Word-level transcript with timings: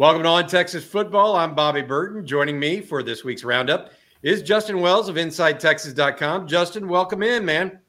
Welcome 0.00 0.22
to 0.22 0.30
On 0.30 0.46
Texas 0.46 0.82
Football. 0.82 1.36
I'm 1.36 1.54
Bobby 1.54 1.82
Burton. 1.82 2.24
Joining 2.24 2.58
me 2.58 2.80
for 2.80 3.02
this 3.02 3.22
week's 3.22 3.44
roundup 3.44 3.92
is 4.22 4.40
Justin 4.40 4.80
Wells 4.80 5.10
of 5.10 5.16
InsideTexas.com. 5.16 6.46
Justin, 6.46 6.88
welcome 6.88 7.22
in, 7.22 7.44
man. 7.44 7.80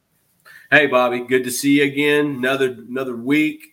Hey, 0.70 0.88
Bobby. 0.88 1.22
Good 1.22 1.46
to 1.46 1.52
see 1.52 1.78
you 1.78 1.86
again. 1.86 2.26
Another 2.26 2.72
another 2.74 3.16
week. 3.16 3.64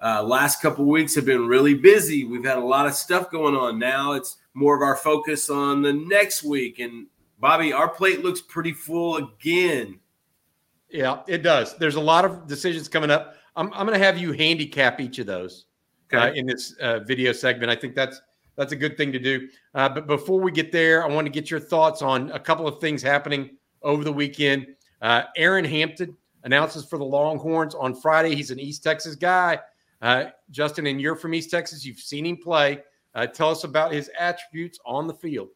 Uh, 0.00 0.22
last 0.22 0.62
couple 0.62 0.84
weeks 0.84 1.16
have 1.16 1.24
been 1.24 1.48
really 1.48 1.74
busy. 1.74 2.24
We've 2.24 2.44
had 2.44 2.58
a 2.58 2.64
lot 2.64 2.86
of 2.86 2.94
stuff 2.94 3.32
going 3.32 3.56
on. 3.56 3.80
Now 3.80 4.12
it's 4.12 4.36
more 4.54 4.76
of 4.76 4.82
our 4.82 4.94
focus 4.94 5.50
on 5.50 5.82
the 5.82 5.92
next 5.92 6.44
week. 6.44 6.78
And 6.78 7.08
Bobby, 7.40 7.72
our 7.72 7.88
plate 7.88 8.22
looks 8.22 8.40
pretty 8.40 8.74
full 8.74 9.16
again. 9.16 9.98
Yeah, 10.88 11.22
it 11.26 11.42
does. 11.42 11.76
There's 11.78 11.96
a 11.96 12.00
lot 12.00 12.24
of 12.24 12.46
decisions 12.46 12.88
coming 12.88 13.10
up. 13.10 13.34
I'm, 13.56 13.72
I'm 13.72 13.88
going 13.88 13.98
to 13.98 14.06
have 14.06 14.18
you 14.18 14.30
handicap 14.30 15.00
each 15.00 15.18
of 15.18 15.26
those 15.26 15.64
okay. 16.12 16.30
uh, 16.30 16.32
in 16.32 16.46
this 16.46 16.72
uh, 16.80 17.00
video 17.00 17.32
segment. 17.32 17.70
I 17.70 17.76
think 17.76 17.94
that's 17.94 18.20
that's 18.56 18.72
a 18.72 18.76
good 18.76 18.96
thing 18.96 19.12
to 19.12 19.18
do. 19.18 19.48
Uh, 19.74 19.88
but 19.88 20.06
before 20.06 20.40
we 20.40 20.50
get 20.50 20.72
there, 20.72 21.04
I 21.04 21.06
want 21.06 21.26
to 21.26 21.30
get 21.30 21.50
your 21.50 21.60
thoughts 21.60 22.02
on 22.02 22.30
a 22.32 22.40
couple 22.40 22.66
of 22.66 22.80
things 22.80 23.02
happening 23.02 23.50
over 23.82 24.02
the 24.02 24.12
weekend. 24.12 24.66
Uh, 25.00 25.22
Aeryn 25.38 25.66
Hampton 25.66 26.16
announces 26.42 26.84
for 26.84 26.98
the 26.98 27.04
Longhorns 27.04 27.76
on 27.76 27.94
Friday. 27.94 28.34
He's 28.34 28.50
an 28.50 28.58
East 28.58 28.82
Texas 28.82 29.14
guy. 29.14 29.60
Uh, 30.02 30.26
Justin, 30.50 30.86
and 30.86 31.00
you're 31.00 31.14
from 31.14 31.34
East 31.34 31.50
Texas. 31.50 31.84
You've 31.84 32.00
seen 32.00 32.26
him 32.26 32.36
play. 32.36 32.82
Uh, 33.14 33.26
tell 33.26 33.50
us 33.50 33.62
about 33.62 33.92
his 33.92 34.10
attributes 34.18 34.78
on 34.84 35.06
the 35.06 35.14
field. 35.14 35.50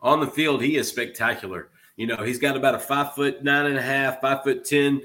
On 0.00 0.18
the 0.18 0.26
field, 0.26 0.62
he 0.62 0.76
is 0.76 0.88
spectacular. 0.88 1.70
You 1.96 2.06
know, 2.08 2.16
he's 2.16 2.38
got 2.38 2.56
about 2.56 2.74
a 2.74 2.78
five 2.78 3.14
foot 3.14 3.44
nine 3.44 3.66
and 3.66 3.78
a 3.78 3.82
half, 3.82 4.20
five 4.20 4.42
foot 4.42 4.64
ten 4.64 5.00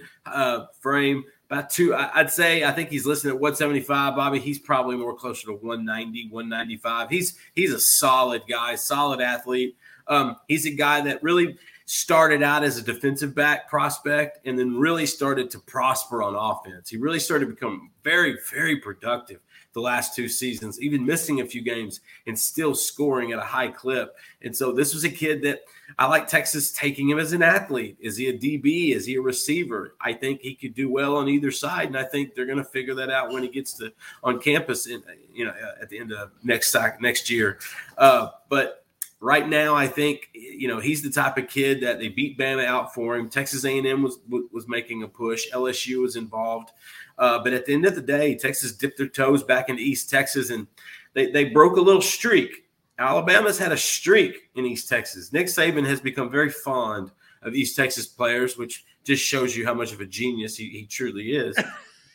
frame 0.79 1.23
about 1.49 1.69
two. 1.69 1.95
I'd 1.95 2.31
say 2.31 2.63
I 2.63 2.71
think 2.71 2.89
he's 2.89 3.05
listed 3.05 3.29
at 3.29 3.39
175. 3.39 4.15
Bobby, 4.15 4.39
he's 4.39 4.59
probably 4.59 4.97
more 4.97 5.15
closer 5.15 5.47
to 5.47 5.53
190, 5.53 6.29
195. 6.29 7.09
He's 7.09 7.37
he's 7.53 7.73
a 7.73 7.79
solid 7.79 8.43
guy, 8.49 8.75
solid 8.75 9.21
athlete. 9.21 9.77
Um, 10.07 10.37
he's 10.47 10.65
a 10.65 10.71
guy 10.71 11.01
that 11.01 11.21
really 11.23 11.57
started 11.85 12.43
out 12.43 12.65
as 12.65 12.77
a 12.77 12.81
defensive 12.81 13.34
back 13.34 13.70
prospect 13.70 14.45
and 14.45 14.59
then 14.59 14.77
really 14.77 15.05
started 15.05 15.49
to 15.49 15.59
prosper 15.59 16.21
on 16.21 16.35
offense. 16.35 16.89
He 16.89 16.98
really 16.98 17.20
started 17.20 17.45
to 17.45 17.51
become 17.51 17.91
very, 18.04 18.37
very 18.51 18.76
productive 18.77 19.39
the 19.77 19.81
last 19.81 20.15
two 20.15 20.27
seasons, 20.27 20.81
even 20.81 21.05
missing 21.05 21.39
a 21.39 21.45
few 21.45 21.61
games 21.61 22.01
and 22.25 22.37
still 22.37 22.73
scoring 22.73 23.31
at 23.31 23.37
a 23.37 23.43
high 23.43 23.67
clip. 23.67 24.15
And 24.41 24.55
so 24.55 24.71
this 24.71 24.91
was 24.91 25.03
a 25.03 25.09
kid 25.09 25.43
that 25.43 25.61
I 25.99 26.07
like 26.07 26.27
Texas 26.27 26.71
taking 26.71 27.07
him 27.07 27.20
as 27.20 27.31
an 27.31 27.43
athlete. 27.43 27.95
Is 27.99 28.17
he 28.17 28.29
a 28.29 28.33
DB? 28.33 28.95
Is 28.95 29.05
he 29.05 29.17
a 29.17 29.21
receiver? 29.21 29.93
I 30.01 30.13
think 30.13 30.41
he 30.41 30.55
could 30.55 30.73
do 30.73 30.89
well 30.89 31.15
on 31.15 31.29
either 31.29 31.51
side, 31.51 31.89
and 31.89 31.98
I 31.98 32.05
think 32.05 32.33
they're 32.33 32.48
going 32.48 32.57
to 32.57 32.63
figure 32.63 32.95
that 32.95 33.11
out 33.11 33.31
when 33.31 33.43
he 33.43 33.49
gets 33.49 33.73
to 33.73 33.93
on 34.23 34.39
campus. 34.39 34.87
In, 34.87 35.03
you 35.31 35.45
know, 35.45 35.53
at 35.79 35.89
the 35.89 35.99
end 35.99 36.11
of 36.11 36.31
next 36.43 36.75
next 36.99 37.29
year. 37.29 37.59
Uh, 37.99 38.29
but 38.49 38.83
right 39.20 39.48
now, 39.48 39.76
I 39.76 39.87
think 39.87 40.29
you 40.34 40.68
know 40.68 40.79
he's 40.79 41.01
the 41.01 41.10
type 41.10 41.37
of 41.37 41.48
kid 41.48 41.82
that 41.82 41.99
they 41.99 42.10
beat 42.10 42.37
Bama 42.37 42.65
out 42.65 42.93
for 42.93 43.15
him. 43.15 43.29
Texas 43.29 43.65
A&M 43.65 44.04
was 44.04 44.20
was 44.51 44.68
making 44.68 45.04
a 45.04 45.07
push. 45.07 45.49
LSU 45.51 46.01
was 46.01 46.15
involved. 46.15 46.71
Uh, 47.18 47.40
but 47.43 47.54
at 47.54 47.65
the 47.65 47.73
end 47.73 47.85
of 47.85 47.95
the 47.95 48.01
day, 48.01 48.35
Texas 48.35 48.73
dipped 48.73 48.98
their 48.98 49.07
toes 49.07 49.43
back 49.43 49.70
into 49.70 49.82
East 49.82 50.10
Texas 50.10 50.51
and 50.51 50.68
they, 51.13 51.32
they 51.32 51.45
broke 51.45 51.77
a 51.77 51.82
little 51.82 52.01
streak. 52.01 52.65
Alabama's 52.99 53.57
had 53.57 53.71
a 53.71 53.77
streak 53.77 54.49
in 54.55 54.65
East 54.65 54.88
Texas. 54.88 55.34
Nick 55.34 55.48
Saban 55.48 55.85
has 55.85 55.99
become 55.99 56.29
very 56.29 56.49
fond 56.51 57.12
of 57.41 57.55
East 57.55 57.76
Texas 57.76 58.05
players, 58.05 58.57
which 58.57 58.85
just 59.04 59.23
shows 59.23 59.55
you 59.55 59.65
how 59.65 59.73
much 59.73 59.93
of 59.93 60.01
a 60.01 60.05
genius 60.05 60.55
he, 60.55 60.70
he 60.70 60.85
truly 60.85 61.32
is. 61.32 61.57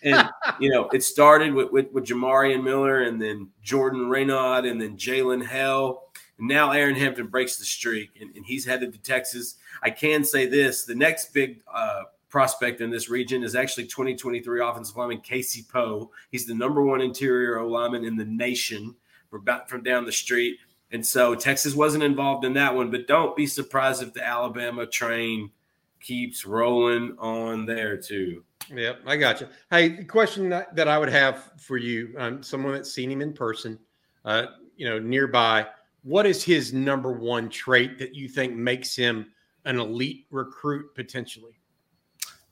And 0.05 0.29
you 0.59 0.69
know, 0.69 0.89
it 0.93 1.05
started 1.05 1.55
with, 1.55 1.71
with, 1.71 1.93
with 1.93 2.11
and 2.11 2.65
Miller 2.65 3.03
and 3.03 3.23
then 3.23 3.51
Jordan 3.63 4.09
Renaud 4.09 4.65
and 4.65 4.81
then 4.81 4.97
Jalen 4.97 5.47
Hale. 5.47 6.09
And 6.43 6.49
now 6.49 6.71
Aeryn 6.71 6.97
Hampton 6.97 7.29
breaks 7.29 7.57
the 7.57 7.65
streak 7.65 8.11
and, 8.21 8.35
and, 8.35 8.45
he's 8.45 8.67
headed 8.67 8.93
to 8.93 8.99
Texas. 8.99 9.59
I 9.81 9.91
can 9.91 10.25
say 10.25 10.47
this 10.47 10.85
the 10.85 10.95
next 10.95 11.33
big 11.33 11.63
uh, 11.73 12.03
prospect 12.31 12.81
in 12.81 12.91
this 12.91 13.09
region 13.09 13.45
is 13.45 13.55
actually 13.55 13.85
2023 13.85 14.61
offensive 14.61 14.97
lineman 14.97 15.21
Casey 15.21 15.65
Poe. 15.73 16.11
He's 16.33 16.45
the 16.45 16.55
number 16.55 16.83
one 16.83 17.01
interior 17.01 17.61
O 17.61 17.69
lineman 17.69 18.05
in 18.05 18.17
the 18.17 18.25
nation 18.25 18.97
from, 19.31 19.47
from 19.69 19.85
down 19.85 20.05
the 20.05 20.11
street. 20.11 20.59
And 20.91 21.07
so 21.07 21.37
Texas 21.37 21.77
wasn't 21.77 22.03
involved 22.03 22.45
in 22.45 22.55
that 22.55 22.75
one, 22.75 22.91
but 22.91 23.07
don't 23.07 23.37
be 23.37 23.47
surprised 23.47 24.03
if 24.03 24.13
the 24.13 24.27
Alabama 24.27 24.85
train 24.85 25.53
keeps 26.01 26.45
rolling 26.45 27.15
on 27.21 27.67
there 27.67 27.97
too. 27.97 28.43
Yep, 28.69 29.03
I 29.07 29.17
got 29.17 29.41
you. 29.41 29.47
Hey, 29.71 29.91
the 29.91 30.05
question 30.05 30.49
that, 30.49 30.75
that 30.75 30.89
I 30.89 30.99
would 30.99 31.09
have 31.09 31.53
for 31.57 31.77
you, 31.77 32.17
um, 32.19 32.43
someone 32.43 32.73
that's 32.73 32.93
seen 32.93 33.13
him 33.13 33.23
in 33.23 33.33
person, 33.33 33.79
uh, 34.25 34.47
you 34.77 34.89
know, 34.89 34.99
nearby, 34.99 35.69
what 36.03 36.27
is 36.27 36.43
his 36.43 36.73
number 36.73 37.13
one 37.13 37.49
trait 37.49 37.99
that 37.99 38.15
you 38.15 38.29
think 38.29 38.55
makes 38.55 38.95
him 38.97 39.33
an 39.65 39.79
elite 39.79 40.27
recruit 40.31 40.95
potentially? 40.95 41.53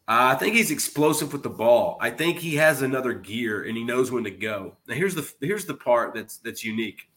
Uh, 0.09 0.33
I 0.33 0.34
think 0.34 0.56
he's 0.56 0.71
explosive 0.71 1.33
with 1.33 1.43
the 1.43 1.50
ball. 1.50 1.97
I 2.00 2.11
think 2.11 2.38
he 2.38 2.56
has 2.56 2.83
another 2.83 3.12
gear 3.12 3.65
and 3.65 3.77
he 3.77 3.84
knows 3.84 4.11
when 4.11 4.25
to 4.25 4.31
go. 4.31 4.77
Now 4.88 4.94
here's 4.94 5.15
the 5.15 5.33
here's 5.41 5.66
the 5.66 5.75
part 5.75 6.15
that's 6.15 6.38
that's 6.38 6.65
unique. 6.65 7.09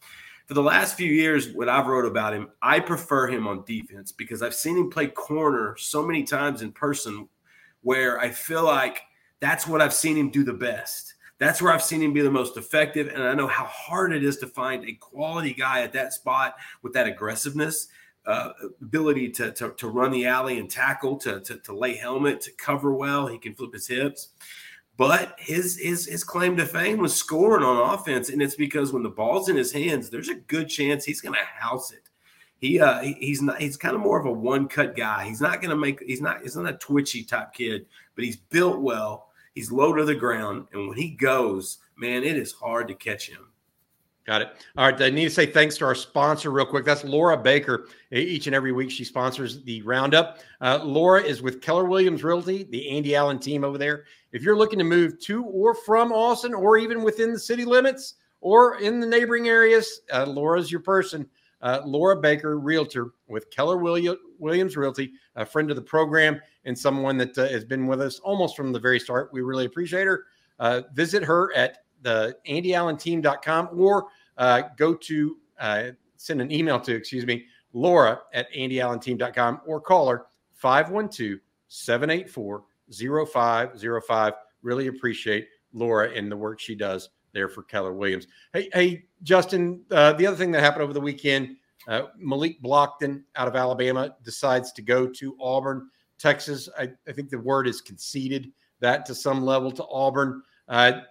For 0.46 0.54
the 0.54 0.62
last 0.62 0.96
few 0.96 1.12
years, 1.12 1.54
what 1.54 1.70
I've 1.70 1.88
wrote 1.88 2.06
about 2.06 2.34
him, 2.34 2.50
I 2.62 2.80
prefer 2.80 3.28
him 3.28 3.48
on 3.48 3.64
defense 3.64 4.12
because 4.12 4.44
I've 4.44 4.54
seen 4.54 4.78
him 4.78 4.90
play 4.90 5.08
corner 5.08 5.76
so 5.78 6.06
many 6.06 6.24
times 6.24 6.62
in 6.62 6.72
person 6.72 7.30
where 7.82 8.20
I 8.20 8.30
feel 8.30 8.64
like 8.64 9.02
that's 9.40 9.66
what 9.66 9.82
I've 9.82 9.94
seen 9.94 10.18
him 10.18 10.30
do 10.30 10.44
the 10.44 10.54
best. 10.54 11.13
That's 11.40 11.62
where 11.62 11.74
I've 11.74 11.84
seen 11.84 12.02
him 12.02 12.14
be 12.14 12.22
the 12.22 12.32
most 12.32 12.58
effective. 12.58 13.08
And 13.08 13.24
I 13.24 13.34
know 13.34 13.48
how 13.48 13.66
hard 13.66 14.14
it 14.14 14.24
is 14.24 14.38
to 14.38 14.48
find 14.48 14.86
a 14.86 14.94
quality 14.94 15.54
guy 15.54 15.82
at 15.82 15.94
that 15.94 16.14
spot 16.14 16.56
with 16.82 16.94
that 16.94 17.08
aggressiveness 17.08 17.88
uh, 18.26 18.52
ability 18.82 19.30
to, 19.30 19.52
to, 19.52 19.72
to 19.72 19.88
run 19.88 20.12
the 20.12 20.26
alley 20.26 20.60
and 20.60 20.70
tackle, 20.70 21.18
to, 21.18 21.42
to, 21.42 21.58
to 21.58 21.76
lay 21.76 21.96
helmet, 21.96 22.42
to 22.42 22.52
cover 22.54 22.94
well. 22.94 23.28
He 23.28 23.38
can 23.38 23.54
flip 23.54 23.74
his 23.74 23.88
hips. 23.88 24.30
But 24.96 25.36
his 25.40 25.80
his 25.80 26.06
his 26.06 26.24
claim 26.24 26.56
to 26.58 26.68
fame 26.68 27.00
was 27.00 27.16
scoring 27.16 27.66
on 27.66 27.94
offense, 27.94 28.30
and 28.30 28.42
it's 28.44 28.56
because 28.56 28.94
when 28.94 29.02
the 29.02 29.10
ball's 29.10 29.50
in 29.50 29.56
his 29.56 29.72
hands, 29.72 30.10
there's 30.10 30.30
a 30.30 30.36
good 30.36 30.70
chance 30.70 31.04
he's 31.04 31.20
going 31.20 31.34
to 31.34 31.42
house 31.44 31.92
it. 31.92 32.04
He 32.60 32.80
uh 32.80 33.02
he, 33.02 33.14
he's 33.14 33.42
not 33.42 33.60
he's 33.60 33.76
kind 33.76 33.96
of 33.96 34.02
more 34.02 34.20
of 34.20 34.28
a 34.28 34.32
one 34.32 34.68
cut 34.68 34.96
guy. 34.96 35.26
He's 35.26 35.42
not 35.42 35.62
going 35.62 35.72
to 35.72 35.76
make 35.76 36.00
he's 36.04 36.22
not 36.22 36.44
he's 36.44 36.56
not 36.56 36.72
a 36.72 36.78
twitchy 36.78 37.24
type 37.24 37.54
kid, 37.54 37.88
but 38.14 38.24
he's 38.24 38.38
built 38.38 38.82
well. 38.82 39.30
He's 39.54 39.72
low 39.72 39.94
to 39.94 40.04
the 40.04 40.16
ground, 40.16 40.68
and 40.74 40.88
when 40.88 40.98
he 40.98 41.10
goes, 41.10 41.80
man, 41.96 42.24
it 42.24 42.38
is 42.38 42.52
hard 42.52 42.88
to 42.88 42.96
catch 42.96 43.30
him. 43.30 43.48
Got 44.26 44.42
it. 44.42 44.56
All 44.78 44.86
right. 44.86 45.02
I 45.02 45.10
need 45.10 45.26
to 45.26 45.30
say 45.30 45.46
thanks 45.46 45.78
to 45.78 45.86
our 45.86 45.96
sponsor 45.96 46.50
real 46.50 46.66
quick. 46.66 46.86
That's 46.86 47.04
Laura 47.04 47.36
Baker. 47.36 47.90
Each 48.10 48.48
and 48.48 48.56
every 48.56 48.72
week, 48.72 48.90
she 48.90 49.04
sponsors 49.04 49.62
the 49.64 49.82
roundup. 49.82 50.40
Uh, 50.62 50.80
Laura 50.82 51.22
is 51.22 51.42
with 51.42 51.60
Keller 51.60 51.84
Williams 51.84 52.24
Realty, 52.24 52.64
the 52.64 52.90
Andy 52.90 53.16
Allen 53.16 53.38
team 53.38 53.66
over 53.66 53.78
there. 53.78 54.06
If 54.32 54.42
you're 54.42 54.56
looking 54.56 54.80
to 54.80 54.86
move 54.86 55.20
to 55.24 55.44
or 55.44 55.76
from 55.76 56.14
Austin, 56.14 56.54
or 56.54 56.78
even 56.78 57.04
within 57.04 57.34
the 57.34 57.40
city 57.40 57.66
limits 57.66 58.16
or 58.40 58.80
in 58.80 59.02
the 59.02 59.08
neighboring 59.08 59.50
areas, 59.50 60.02
uh, 60.14 60.26
Laura's 60.26 60.72
your 60.72 60.82
person. 60.82 61.30
Uh, 61.64 61.82
Laura 61.86 62.20
Baker, 62.20 62.60
realtor 62.60 63.14
with 63.30 63.50
Keller 63.50 63.78
Williams 63.78 64.76
Realty, 64.76 65.14
a 65.38 65.46
friend 65.46 65.70
of 65.70 65.78
the 65.78 65.82
program 65.82 66.42
and 66.66 66.78
someone 66.78 67.18
that 67.18 67.38
uh, 67.38 67.48
has 67.48 67.64
been 67.64 67.88
with 67.88 68.02
us 68.02 68.20
almost 68.20 68.58
from 68.58 68.74
the 68.74 68.80
very 68.80 69.00
start. 69.00 69.30
We 69.32 69.42
really 69.42 69.66
appreciate 69.66 70.06
her. 70.06 70.26
Uh, 70.60 70.82
visit 70.94 71.24
her 71.24 71.56
at 71.56 71.86
the 72.02 72.36
andyallenteam.com 72.48 73.70
or 73.74 74.08
uh, 74.38 74.64
go 74.76 74.94
to 74.94 75.38
uh, 75.58 75.84
send 76.18 76.42
an 76.42 76.52
email 76.52 76.82
to, 76.82 76.94
excuse 76.94 77.26
me, 77.26 77.46
Laura 77.72 78.20
at 78.34 78.52
andyallenteam.com 78.52 79.62
or 79.66 79.80
call 79.80 80.10
her 80.10 80.26
512 80.52 81.40
784 81.70 82.64
0505. 82.92 84.34
Really 84.64 84.88
appreciate 84.88 85.48
Laura 85.72 86.12
and 86.12 86.30
the 86.30 86.36
work 86.38 86.60
she 86.60 86.76
does 86.76 87.10
there 87.34 87.50
for 87.50 87.64
Keller 87.64 87.94
Williams. 87.94 88.28
Hey, 88.54 88.70
hey, 88.74 89.06
Justin, 89.24 89.82
uh, 89.92 90.14
the 90.14 90.28
other 90.28 90.38
thing 90.38 90.52
that 90.52 90.62
happened 90.62 90.84
over 90.84 90.94
the 90.94 91.02
weekend, 91.02 91.58
uh, 91.88 92.04
Malik 92.18 92.62
Blocton 92.62 93.24
out 93.36 93.48
of 93.48 93.56
Alabama 93.56 94.16
decides 94.24 94.72
to 94.74 94.82
go 94.82 95.08
to 95.08 95.36
Auburn, 95.42 95.90
Texas. 96.18 96.70
I, 96.78 96.90
I, 97.08 97.12
think 97.12 97.30
the 97.30 97.40
word 97.40 97.68
is 97.68 97.82
conceded 97.82 98.52
that 98.80 99.06
to 99.08 99.16
some 99.16 99.44
level 99.44 99.72
to 99.72 99.86
Auburn. 99.88 100.42
Uh, 100.70 101.02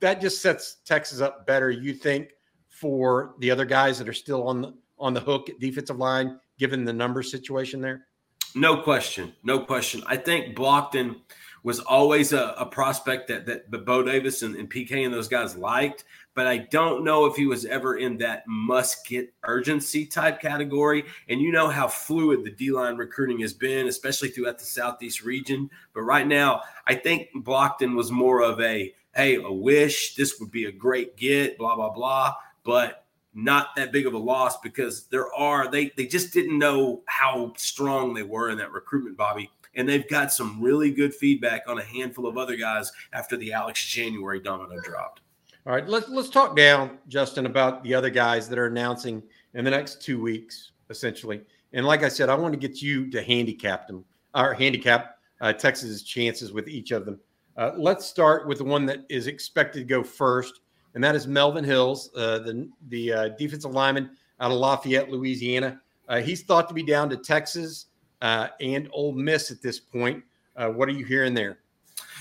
that 0.00 0.20
just 0.20 0.40
sets 0.40 0.78
Texas 0.86 1.20
up 1.20 1.46
better, 1.46 1.70
you 1.70 1.92
think, 1.92 2.30
for 2.68 3.34
the 3.40 3.50
other 3.50 3.64
guys 3.64 3.98
that 3.98 4.08
are 4.08 4.14
still 4.14 4.46
on 4.46 4.62
the 4.62 4.74
on 4.98 5.14
the 5.14 5.20
hook 5.20 5.48
at 5.48 5.60
defensive 5.60 5.98
line, 5.98 6.40
given 6.58 6.84
the 6.84 6.92
number 6.92 7.22
situation 7.22 7.80
there? 7.80 8.06
No 8.54 8.82
question, 8.82 9.32
no 9.42 9.60
question. 9.60 10.02
I 10.06 10.16
think 10.16 10.56
Blockton 10.56 11.16
was 11.62 11.80
always 11.80 12.32
a, 12.32 12.54
a 12.58 12.66
prospect 12.66 13.28
that 13.28 13.46
that 13.46 13.70
Bo 13.84 14.02
Davis 14.02 14.42
and, 14.42 14.56
and, 14.56 14.70
PK 14.70 15.04
and 15.04 15.12
those 15.12 15.28
guys 15.28 15.56
liked, 15.56 16.04
but 16.34 16.46
I 16.46 16.58
don't 16.58 17.04
know 17.04 17.26
if 17.26 17.36
he 17.36 17.46
was 17.46 17.64
ever 17.64 17.96
in 17.96 18.18
that 18.18 18.44
must 18.46 19.06
get 19.06 19.32
urgency 19.42 20.06
type 20.06 20.40
category. 20.40 21.04
And 21.28 21.40
you 21.40 21.50
know 21.50 21.68
how 21.68 21.88
fluid 21.88 22.44
the 22.44 22.50
D 22.50 22.70
line 22.70 22.96
recruiting 22.96 23.40
has 23.40 23.52
been, 23.52 23.88
especially 23.88 24.28
throughout 24.28 24.58
the 24.58 24.64
Southeast 24.64 25.22
region. 25.22 25.68
But 25.94 26.02
right 26.02 26.26
now, 26.26 26.62
I 26.86 26.94
think 26.94 27.28
Blocton 27.36 27.96
was 27.96 28.10
more 28.10 28.42
of 28.42 28.60
a 28.60 28.94
hey, 29.14 29.34
a 29.36 29.50
wish. 29.50 30.14
This 30.14 30.38
would 30.38 30.52
be 30.52 30.66
a 30.66 30.72
great 30.72 31.16
get, 31.16 31.58
blah, 31.58 31.74
blah, 31.74 31.90
blah. 31.90 32.34
But 32.62 33.04
not 33.34 33.74
that 33.76 33.92
big 33.92 34.06
of 34.06 34.14
a 34.14 34.18
loss 34.18 34.60
because 34.60 35.06
there 35.06 35.32
are 35.34 35.70
they 35.70 35.90
they 35.96 36.06
just 36.06 36.32
didn't 36.32 36.58
know 36.58 37.02
how 37.06 37.52
strong 37.56 38.14
they 38.14 38.22
were 38.22 38.50
in 38.50 38.58
that 38.58 38.72
recruitment, 38.72 39.16
Bobby. 39.16 39.50
And 39.78 39.88
they've 39.88 40.06
got 40.08 40.32
some 40.32 40.60
really 40.60 40.90
good 40.90 41.14
feedback 41.14 41.62
on 41.68 41.78
a 41.78 41.84
handful 41.84 42.26
of 42.26 42.36
other 42.36 42.56
guys 42.56 42.92
after 43.14 43.36
the 43.36 43.52
Alex 43.52 43.86
January 43.86 44.40
domino 44.40 44.78
dropped. 44.82 45.22
All 45.66 45.72
right, 45.72 45.88
let's 45.88 46.08
let's 46.08 46.28
talk 46.28 46.56
down, 46.56 46.98
Justin, 47.08 47.46
about 47.46 47.84
the 47.84 47.94
other 47.94 48.10
guys 48.10 48.48
that 48.48 48.58
are 48.58 48.66
announcing 48.66 49.22
in 49.54 49.64
the 49.64 49.70
next 49.70 50.02
two 50.02 50.20
weeks, 50.20 50.72
essentially. 50.90 51.42
And 51.72 51.86
like 51.86 52.02
I 52.02 52.08
said, 52.08 52.28
I 52.28 52.34
want 52.34 52.52
to 52.54 52.58
get 52.58 52.82
you 52.82 53.08
to 53.10 53.22
handicap 53.22 53.86
them 53.86 54.04
or 54.34 54.52
handicap 54.52 55.18
uh, 55.40 55.52
Texas's 55.52 56.02
chances 56.02 56.52
with 56.52 56.68
each 56.68 56.90
of 56.90 57.04
them. 57.04 57.20
Uh, 57.56 57.72
let's 57.76 58.04
start 58.04 58.48
with 58.48 58.58
the 58.58 58.64
one 58.64 58.86
that 58.86 59.04
is 59.08 59.26
expected 59.26 59.80
to 59.80 59.84
go 59.84 60.02
first, 60.02 60.60
and 60.94 61.04
that 61.04 61.14
is 61.14 61.26
Melvin 61.26 61.64
Hills, 61.64 62.10
uh, 62.16 62.38
the 62.40 62.68
the 62.88 63.12
uh, 63.12 63.28
defensive 63.30 63.72
lineman 63.72 64.10
out 64.40 64.50
of 64.50 64.56
Lafayette, 64.56 65.10
Louisiana. 65.10 65.80
Uh, 66.08 66.20
he's 66.20 66.42
thought 66.42 66.66
to 66.68 66.74
be 66.74 66.82
down 66.82 67.10
to 67.10 67.16
Texas 67.16 67.86
uh, 68.22 68.48
and 68.60 68.88
Ole 68.92 69.12
Miss 69.12 69.50
at 69.50 69.62
this 69.62 69.78
point. 69.78 70.22
what 70.54 70.88
are 70.88 70.92
you 70.92 71.04
hearing 71.04 71.34
there? 71.34 71.58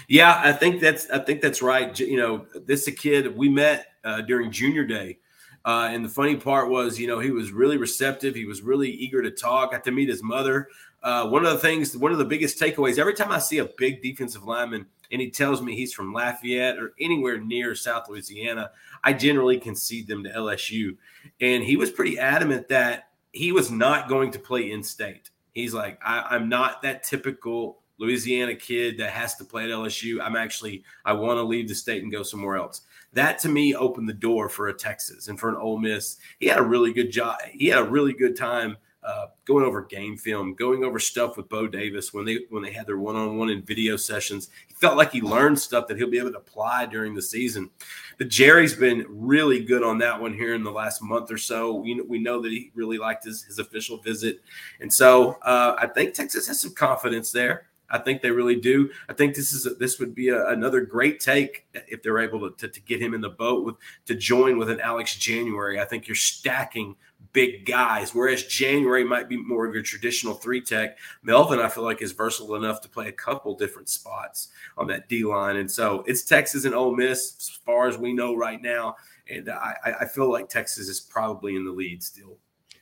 Yeah, 0.08 0.40
I 0.44 0.54
think 0.54 0.80
that's 0.80 1.10
I 1.10 1.20
think 1.20 1.42
that's 1.42 1.62
right. 1.62 1.98
You 2.00 2.18
know, 2.18 2.46
this 2.66 2.84
is 2.84 2.88
a 2.90 2.92
kid 2.92 3.36
we 3.36 3.50
met 3.50 3.88
during 4.26 4.52
junior 4.52 4.86
day. 4.86 5.20
Uh, 5.68 5.90
and 5.92 6.06
the 6.06 6.10
funny 6.10 6.38
part 6.38 6.70
was, 6.70 6.98
you 6.98 7.08
know, 7.08 7.20
he 7.20 7.30
was 7.30 7.52
really 7.52 7.76
receptive. 7.76 8.34
He 8.34 8.46
was 8.46 8.62
really 8.62 8.90
eager 8.90 9.22
to 9.22 9.30
talk. 9.30 9.74
Got 9.74 9.84
to 9.84 9.92
meet 9.92 10.08
his 10.08 10.24
mother. 10.24 10.70
Uh, 11.04 11.28
one 11.28 11.46
of 11.46 11.52
the 11.52 11.60
things, 11.60 11.96
one 11.96 12.14
of 12.14 12.18
the 12.18 12.26
biggest 12.26 12.58
takeaways, 12.58 12.98
every 12.98 13.14
time 13.14 13.34
I 13.34 13.40
see 13.40 13.58
a 13.58 13.66
big 13.78 14.02
defensive 14.02 14.46
lineman 14.46 14.86
and 15.12 15.22
he 15.22 15.30
tells 15.30 15.62
me 15.62 15.76
he's 15.76 15.94
from 15.94 16.14
Lafayette 16.14 16.78
or 16.78 16.94
anywhere 17.02 17.38
near 17.38 17.76
South 17.76 18.08
Louisiana, 18.08 18.72
I 19.04 19.12
generally 19.12 19.60
concede 19.60 20.08
them 20.08 20.24
to 20.24 20.30
LSU. 20.30 20.96
And 21.42 21.66
he 21.66 21.76
was 21.76 21.92
pretty 21.92 22.18
adamant 22.18 22.70
that 22.70 23.10
he 23.34 23.52
was 23.52 23.70
not 23.70 24.08
going 24.08 24.32
to 24.32 24.40
play 24.40 24.72
in 24.72 24.82
state. 24.84 25.32
He's 25.58 25.74
like, 25.74 26.00
I, 26.04 26.26
I'm 26.30 26.50
not 26.50 26.82
that 26.84 27.04
typical 27.04 27.80
Louisiana 28.00 28.56
kid 28.56 28.98
that 29.00 29.10
has 29.12 29.36
to 29.36 29.46
play 29.46 29.64
at 29.64 29.70
LSU. 29.70 30.22
I'm 30.22 30.36
actually, 30.36 30.84
I 31.04 31.14
want 31.14 31.38
to 31.38 31.44
leave 31.44 31.68
the 31.68 31.76
state 31.76 32.04
and 32.04 32.12
go 32.12 32.24
somewhere 32.24 32.58
else 32.58 32.82
that 33.14 33.40
to 33.40 33.50
me 33.50 33.76
opened 33.76 34.08
the 34.08 34.14
door 34.14 34.50
for 34.50 34.68
a 34.68 34.74
Texas 34.74 35.28
and 35.28 35.40
for 35.40 35.50
an 35.50 35.56
Ole 35.56 35.80
Miss. 35.80 36.18
He 36.40 36.48
had 36.48 36.60
a 36.60 36.64
really 36.64 36.94
good 36.94 37.12
job. 37.12 37.38
He 37.52 37.68
had 37.68 37.80
a 37.80 37.90
really 37.90 38.14
good 38.14 38.36
time 38.36 38.78
uh, 39.04 39.28
going 39.46 39.64
over 39.64 39.84
game 39.84 40.18
film, 40.18 40.54
going 40.54 40.84
over 40.84 41.00
stuff 41.00 41.38
with 41.38 41.48
Bo 41.48 41.68
Davis 41.68 42.14
when 42.14 42.26
they 42.26 42.40
when 42.50 42.64
they 42.64 42.72
had 42.72 42.88
their 42.88 42.98
one 42.98 43.16
on 43.16 43.38
one 43.38 43.50
and 43.50 43.66
video 43.66 43.96
sessions. 43.96 44.50
He 44.68 44.74
felt 44.74 44.98
like 44.98 45.12
he 45.12 45.22
learned 45.22 45.60
stuff 45.60 45.88
that 45.88 45.98
he'll 45.98 46.10
be 46.10 46.20
able 46.20 46.32
to 46.32 46.38
apply 46.38 46.88
during 46.88 47.14
the 47.14 47.22
season. 47.22 47.70
But 48.18 48.30
Jerry's 48.30 48.76
been 48.76 49.06
really 49.08 49.64
good 49.64 49.84
on 49.84 50.00
that 50.00 50.20
one 50.20 50.34
here 50.34 50.56
in 50.56 50.64
the 50.64 50.72
last 50.72 51.02
month 51.02 51.32
or 51.32 51.38
so. 51.38 51.76
We, 51.76 52.02
we 52.02 52.20
know 52.20 52.42
that 52.42 52.52
he 52.52 52.72
really 52.74 52.98
liked 52.98 53.24
his, 53.24 53.44
his 53.44 53.60
official 53.60 53.98
visit, 53.98 54.42
and 54.82 54.92
so 54.92 55.38
uh, 55.44 55.76
I 55.78 55.88
think 55.88 56.14
Texas 56.14 56.48
has 56.48 56.60
some 56.62 56.74
confidence 56.74 57.32
there. 57.32 57.68
I 57.90 58.00
think 58.00 58.22
they 58.22 58.32
really 58.32 58.60
do. 58.60 58.90
I 59.08 59.14
think 59.14 59.36
this 59.36 59.54
is 59.54 59.66
a, 59.66 59.70
this 59.72 60.00
would 60.00 60.14
be 60.14 60.30
a, 60.30 60.48
another 60.50 60.82
great 60.82 61.20
take 61.20 61.66
if 61.74 62.04
they're 62.04 62.20
able 62.20 62.50
to, 62.50 62.58
to, 62.58 62.68
to, 62.68 62.82
get 62.82 63.02
him 63.02 63.14
in 63.14 63.22
the 63.22 63.30
boat 63.30 63.66
with 63.66 63.76
to 64.08 64.16
join 64.16 64.58
with 64.58 64.70
an 64.70 64.82
Alex 64.82 65.16
January. 65.16 65.80
I 65.80 65.86
think 65.86 66.08
you're 66.08 66.16
stacking 66.16 66.96
big 67.38 67.68
guys, 67.68 68.16
whereas 68.16 68.42
January 68.42 69.04
might 69.04 69.30
be 69.30 69.38
more 69.38 69.68
of 69.68 69.72
your 69.72 69.84
traditional 69.84 70.34
three 70.34 70.60
tech. 70.60 70.98
Melvin, 71.22 71.60
I 71.60 71.70
feel 71.70 71.84
like, 71.84 72.02
is 72.02 72.12
versatile 72.12 72.56
enough 72.56 72.82
to 72.82 72.90
play 72.90 73.10
a 73.10 73.12
couple 73.12 73.54
different 73.54 73.90
spots 73.90 74.48
on 74.76 74.88
that 74.88 75.08
D 75.08 75.24
line, 75.24 75.58
and 75.58 75.70
so 75.70 76.04
it's 76.08 76.24
Texas 76.24 76.66
and 76.66 76.74
Ole 76.74 76.96
Miss 76.96 77.36
as 77.38 77.50
far 77.64 77.88
as 77.88 77.96
we 77.96 78.12
know 78.12 78.36
right 78.36 78.60
now. 78.60 78.96
And 79.30 79.50
I, 79.50 79.76
I 80.02 80.06
feel 80.06 80.32
like 80.32 80.50
Texas 80.50 80.90
is 80.90 81.00
probably 81.00 81.56
in 81.56 81.64
the 81.64 81.72
lead 81.72 82.02
still. 82.02 82.40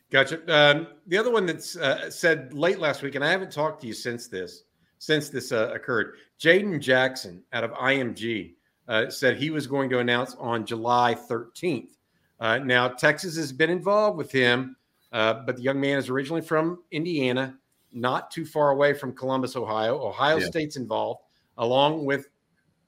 Gotcha. 0.10 0.40
Um, 0.48 0.88
the 1.06 1.18
other 1.18 1.32
one 1.32 1.46
that's 1.46 1.76
uh, 1.76 2.10
said 2.10 2.54
late 2.54 2.80
last 2.80 3.02
week, 3.02 3.16
and 3.16 3.26
I 3.26 3.32
haven't 3.32 3.52
talked 3.52 3.82
to 3.82 3.88
you 3.88 3.94
since 3.94 4.30
this 4.30 4.64
since 5.00 5.28
this 5.28 5.52
uh, 5.52 5.70
occurred. 5.74 6.14
Jaden 6.40 6.80
Jackson 6.80 7.44
out 7.52 7.66
of 7.66 7.72
IMG 7.72 8.54
uh, 8.88 9.10
said 9.10 9.36
he 9.36 9.50
was 9.50 9.68
going 9.68 9.90
to 9.90 10.00
announce 10.00 10.34
on 10.36 10.66
July 10.66 11.14
13th. 11.14 11.95
Uh, 12.40 12.58
now, 12.60 12.88
Texas 12.88 13.38
has 13.38 13.52
been 13.52 13.70
involved 13.70 14.18
with 14.18 14.32
him, 14.32 14.76
uh, 15.12 15.36
but 15.46 15.58
the 15.58 15.62
young 15.62 15.80
man 15.80 15.98
is 15.98 16.10
originally 16.10 16.42
from 16.42 16.84
Indiana, 16.92 17.58
not 17.94 18.30
too 18.32 18.46
far 18.46 18.72
away 18.72 18.94
from 18.94 19.14
Columbus, 19.14 19.56
Ohio. 19.56 19.98
Ohio 20.06 20.38
yeah. 20.38 20.46
State's 20.46 20.76
involved, 20.76 21.22
along 21.58 22.06
with 22.06 22.28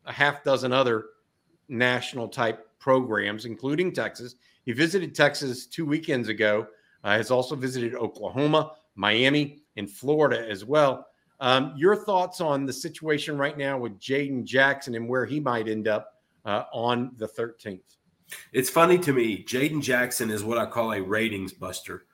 a 0.06 0.12
half 0.12 0.44
dozen 0.44 0.74
other 0.74 1.06
national 1.70 2.28
type 2.28 2.68
programs, 2.80 3.46
including 3.46 3.94
Texas. 3.94 4.36
He 4.66 4.74
visited 4.74 5.16
Texas 5.16 5.66
two 5.66 5.86
weekends 5.86 6.30
ago. 6.30 6.68
Uh, 7.04 7.16
has 7.16 7.32
also 7.32 7.56
visited 7.56 7.96
Oklahoma, 7.96 8.72
Miami, 8.96 9.62
and 9.78 9.90
Florida 9.90 10.46
as 10.50 10.66
well. 10.66 11.06
Um, 11.40 11.74
your 11.78 11.96
thoughts 11.96 12.42
on 12.42 12.66
the 12.66 12.74
situation 12.74 13.38
right 13.38 13.58
now 13.58 13.78
with 13.78 14.00
Jaden 14.00 14.44
Jackson 14.44 14.96
and 14.96 15.08
where 15.08 15.26
he 15.26 15.40
might 15.40 15.68
end 15.68 15.88
up 15.88 16.16
uh, 16.46 16.64
on 16.74 17.12
the 17.18 17.28
13th? 17.28 17.97
It's 18.54 18.70
funny 18.70 18.98
to 19.00 19.14
me. 19.14 19.44
Jaden 19.44 19.82
Jackson 19.82 20.30
is 20.30 20.44
what 20.44 20.58
I 20.58 20.66
call 20.66 20.94
a 20.94 21.02
ratings 21.02 21.54
buster. 21.54 22.06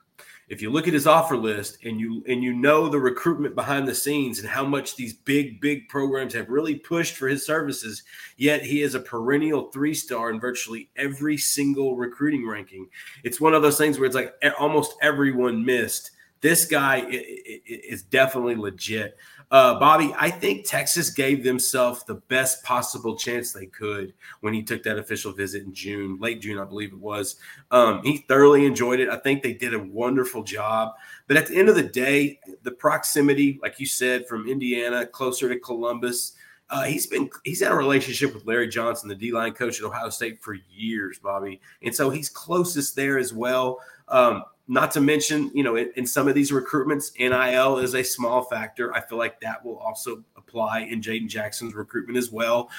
If 0.49 0.61
you 0.61 0.69
look 0.69 0.87
at 0.87 0.93
his 0.93 1.07
offer 1.07 1.37
list 1.37 1.77
and 1.85 1.99
you 1.99 2.23
and 2.27 2.43
you 2.43 2.53
know 2.53 2.89
the 2.89 2.99
recruitment 2.99 3.55
behind 3.55 3.87
the 3.87 3.95
scenes 3.95 4.39
and 4.39 4.47
how 4.47 4.65
much 4.65 4.95
these 4.95 5.13
big 5.13 5.61
big 5.61 5.87
programs 5.87 6.33
have 6.33 6.49
really 6.49 6.75
pushed 6.75 7.15
for 7.15 7.27
his 7.27 7.45
services, 7.45 8.03
yet 8.37 8.61
he 8.61 8.81
is 8.81 8.93
a 8.93 8.99
perennial 8.99 9.71
three 9.71 9.93
star 9.93 10.29
in 10.29 10.39
virtually 10.39 10.89
every 10.97 11.37
single 11.37 11.95
recruiting 11.95 12.47
ranking. 12.47 12.87
It's 13.23 13.41
one 13.41 13.53
of 13.53 13.61
those 13.61 13.77
things 13.77 13.97
where 13.97 14.05
it's 14.05 14.15
like 14.15 14.35
almost 14.59 14.95
everyone 15.01 15.65
missed 15.65 16.11
this 16.43 16.65
guy 16.65 17.05
is 17.09 18.03
definitely 18.03 18.55
legit. 18.55 19.17
Uh, 19.53 19.77
Bobby, 19.77 20.11
I 20.17 20.31
think 20.31 20.67
Texas 20.67 21.11
gave 21.11 21.43
themselves 21.43 22.03
the 22.03 22.15
best 22.15 22.63
possible 22.63 23.15
chance 23.15 23.53
they 23.53 23.67
could 23.67 24.11
when 24.41 24.51
he 24.51 24.63
took 24.63 24.81
that 24.81 24.97
official 24.97 25.31
visit 25.31 25.61
in 25.61 25.75
June, 25.75 26.17
late 26.19 26.41
June, 26.41 26.57
I 26.57 26.65
believe 26.65 26.91
it 26.91 26.97
was. 26.97 27.35
Um, 27.69 28.01
he 28.01 28.25
thoroughly 28.27 28.65
enjoyed 28.65 28.99
it. 28.99 29.09
I 29.09 29.17
think 29.17 29.43
they 29.43 29.53
did 29.53 29.75
a 29.75 29.79
wonderful 29.79 30.41
job. 30.41 30.93
But 31.27 31.37
at 31.37 31.45
the 31.45 31.55
end 31.55 31.69
of 31.69 31.75
the 31.75 31.83
day, 31.83 32.39
the 32.63 32.71
proximity, 32.71 33.59
like 33.61 33.79
you 33.79 33.85
said, 33.85 34.27
from 34.27 34.49
Indiana 34.49 35.05
closer 35.05 35.47
to 35.47 35.59
Columbus, 35.59 36.33
uh, 36.71 36.85
he's 36.85 37.05
been 37.05 37.29
he's 37.43 37.61
had 37.61 37.71
a 37.71 37.75
relationship 37.75 38.33
with 38.33 38.47
Larry 38.47 38.69
Johnson, 38.69 39.07
the 39.07 39.13
D 39.13 39.31
line 39.31 39.53
coach 39.53 39.79
at 39.79 39.85
Ohio 39.85 40.09
State, 40.09 40.41
for 40.41 40.57
years, 40.71 41.19
Bobby, 41.19 41.61
and 41.83 41.93
so 41.93 42.09
he's 42.09 42.27
closest 42.27 42.95
there 42.95 43.19
as 43.19 43.33
well. 43.33 43.79
Um, 44.07 44.45
not 44.67 44.91
to 44.91 45.01
mention, 45.01 45.51
you 45.53 45.63
know, 45.63 45.75
in, 45.75 45.91
in, 45.95 46.05
some 46.05 46.27
of 46.27 46.35
these 46.35 46.51
recruitments, 46.51 47.11
NIL 47.19 47.79
is 47.79 47.95
a 47.95 48.03
small 48.03 48.43
factor. 48.43 48.93
I 48.93 49.01
feel 49.01 49.17
like 49.17 49.41
that 49.41 49.63
will 49.63 49.77
also 49.77 50.23
apply 50.37 50.81
in 50.81 51.01
Jaden 51.01 51.27
Jackson's 51.27 51.73
recruitment 51.73 52.17
as 52.17 52.31
well. 52.31 52.69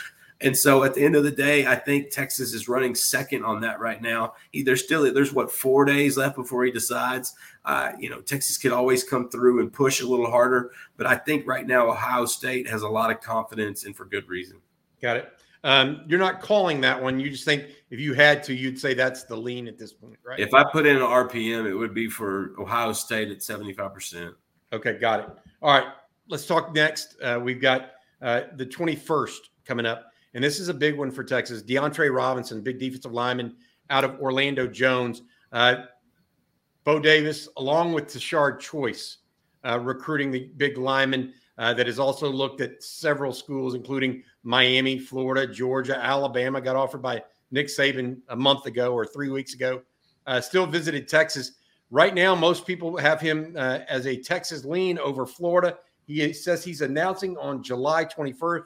And 0.40 0.56
so 0.56 0.82
at 0.84 0.94
the 0.94 1.04
end 1.04 1.14
of 1.14 1.24
the 1.24 1.30
day, 1.30 1.66
I 1.66 1.76
think 1.76 2.10
Texas 2.10 2.52
is 2.52 2.68
running 2.68 2.94
second 2.94 3.44
on 3.44 3.60
that 3.60 3.80
right 3.80 4.00
now. 4.02 4.34
There's 4.52 4.84
still 4.84 5.12
there's 5.12 5.32
what 5.32 5.50
four 5.50 5.84
days 5.84 6.16
left 6.16 6.36
before 6.36 6.64
he 6.64 6.70
decides. 6.72 7.34
Uh, 7.64 7.92
you 7.98 8.10
know, 8.10 8.20
Texas 8.20 8.58
could 8.58 8.72
always 8.72 9.04
come 9.04 9.30
through 9.30 9.60
and 9.60 9.72
push 9.72 10.00
a 10.00 10.06
little 10.06 10.30
harder, 10.30 10.72
but 10.96 11.06
I 11.06 11.16
think 11.16 11.46
right 11.46 11.66
now 11.66 11.88
Ohio 11.88 12.26
State 12.26 12.68
has 12.68 12.82
a 12.82 12.88
lot 12.88 13.10
of 13.10 13.20
confidence 13.20 13.84
and 13.84 13.96
for 13.96 14.04
good 14.04 14.28
reason. 14.28 14.60
Got 15.00 15.18
it. 15.18 15.32
Um, 15.64 16.04
you're 16.06 16.18
not 16.18 16.42
calling 16.42 16.82
that 16.82 17.02
one. 17.02 17.18
You 17.18 17.30
just 17.30 17.46
think 17.46 17.64
if 17.90 17.98
you 17.98 18.12
had 18.12 18.42
to, 18.44 18.54
you'd 18.54 18.78
say 18.78 18.92
that's 18.92 19.24
the 19.24 19.34
lean 19.34 19.66
at 19.66 19.78
this 19.78 19.94
point, 19.94 20.18
right? 20.22 20.38
If 20.38 20.52
I 20.52 20.62
put 20.62 20.86
in 20.86 20.96
an 20.96 21.02
RPM, 21.02 21.66
it 21.66 21.74
would 21.74 21.94
be 21.94 22.08
for 22.08 22.54
Ohio 22.58 22.92
State 22.92 23.30
at 23.30 23.38
75%. 23.38 24.34
Okay, 24.74 24.98
got 24.98 25.20
it. 25.20 25.28
All 25.62 25.72
right, 25.72 25.88
let's 26.28 26.46
talk 26.46 26.74
next. 26.74 27.16
Uh, 27.22 27.40
we've 27.42 27.62
got 27.62 27.92
uh, 28.20 28.42
the 28.56 28.66
21st 28.66 29.38
coming 29.64 29.86
up, 29.86 30.10
and 30.34 30.44
this 30.44 30.60
is 30.60 30.68
a 30.68 30.74
big 30.74 30.98
one 30.98 31.10
for 31.10 31.24
Texas. 31.24 31.62
DeAndre 31.62 32.14
Robinson, 32.14 32.60
big 32.60 32.78
defensive 32.78 33.12
lineman 33.12 33.56
out 33.88 34.04
of 34.04 34.20
Orlando 34.20 34.66
Jones. 34.66 35.22
Uh, 35.50 35.84
Bo 36.84 37.00
Davis, 37.00 37.48
along 37.56 37.94
with 37.94 38.08
Tashard 38.08 38.60
Choice, 38.60 39.18
uh, 39.64 39.80
recruiting 39.80 40.30
the 40.30 40.50
big 40.58 40.76
lineman 40.76 41.32
uh, 41.56 41.72
that 41.72 41.86
has 41.86 41.98
also 41.98 42.28
looked 42.28 42.60
at 42.60 42.82
several 42.82 43.32
schools, 43.32 43.74
including 43.74 44.22
Miami, 44.44 44.98
Florida, 44.98 45.52
Georgia, 45.52 45.96
Alabama. 45.96 46.60
Got 46.60 46.76
offered 46.76 47.02
by 47.02 47.22
Nick 47.50 47.66
Saban 47.66 48.18
a 48.28 48.36
month 48.36 48.66
ago 48.66 48.92
or 48.92 49.04
three 49.04 49.30
weeks 49.30 49.54
ago. 49.54 49.82
Uh, 50.26 50.40
still 50.40 50.66
visited 50.66 51.08
Texas. 51.08 51.52
Right 51.90 52.14
now, 52.14 52.34
most 52.34 52.66
people 52.66 52.96
have 52.96 53.20
him 53.20 53.54
uh, 53.56 53.80
as 53.88 54.06
a 54.06 54.16
Texas 54.16 54.64
lean 54.64 54.98
over 54.98 55.26
Florida. 55.26 55.78
He 56.06 56.32
says 56.32 56.62
he's 56.62 56.82
announcing 56.82 57.36
on 57.38 57.62
July 57.62 58.04
21st. 58.04 58.64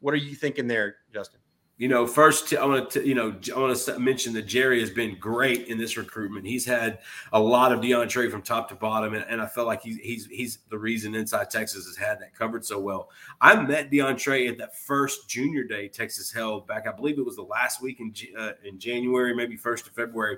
What 0.00 0.14
are 0.14 0.18
you 0.18 0.34
thinking 0.34 0.66
there, 0.66 0.96
Justin? 1.12 1.40
You 1.80 1.88
know, 1.88 2.06
first 2.06 2.52
I 2.52 2.66
want 2.66 2.90
to, 2.90 3.08
you 3.08 3.14
know, 3.14 3.34
I 3.56 3.58
want 3.58 3.74
to 3.74 3.98
mention 3.98 4.34
that 4.34 4.42
Jerry 4.42 4.80
has 4.80 4.90
been 4.90 5.16
great 5.18 5.68
in 5.68 5.78
this 5.78 5.96
recruitment. 5.96 6.46
He's 6.46 6.66
had 6.66 6.98
a 7.32 7.40
lot 7.40 7.72
of 7.72 7.80
DeAndre 7.80 8.30
from 8.30 8.42
top 8.42 8.68
to 8.68 8.74
bottom, 8.74 9.14
and, 9.14 9.24
and 9.30 9.40
I 9.40 9.46
felt 9.46 9.66
like 9.66 9.80
he's 9.80 9.96
he's 9.96 10.26
he's 10.26 10.58
the 10.68 10.76
reason 10.76 11.14
Inside 11.14 11.48
Texas 11.48 11.86
has 11.86 11.96
had 11.96 12.20
that 12.20 12.34
covered 12.34 12.66
so 12.66 12.78
well. 12.78 13.08
I 13.40 13.62
met 13.62 13.90
DeAndre 13.90 14.50
at 14.50 14.58
that 14.58 14.76
first 14.76 15.26
Junior 15.26 15.64
Day 15.64 15.88
Texas 15.88 16.30
held 16.30 16.66
back. 16.66 16.86
I 16.86 16.92
believe 16.92 17.18
it 17.18 17.24
was 17.24 17.36
the 17.36 17.42
last 17.44 17.80
week 17.80 17.98
in 17.98 18.12
uh, 18.36 18.52
in 18.62 18.78
January, 18.78 19.34
maybe 19.34 19.56
first 19.56 19.86
of 19.86 19.94
February, 19.94 20.36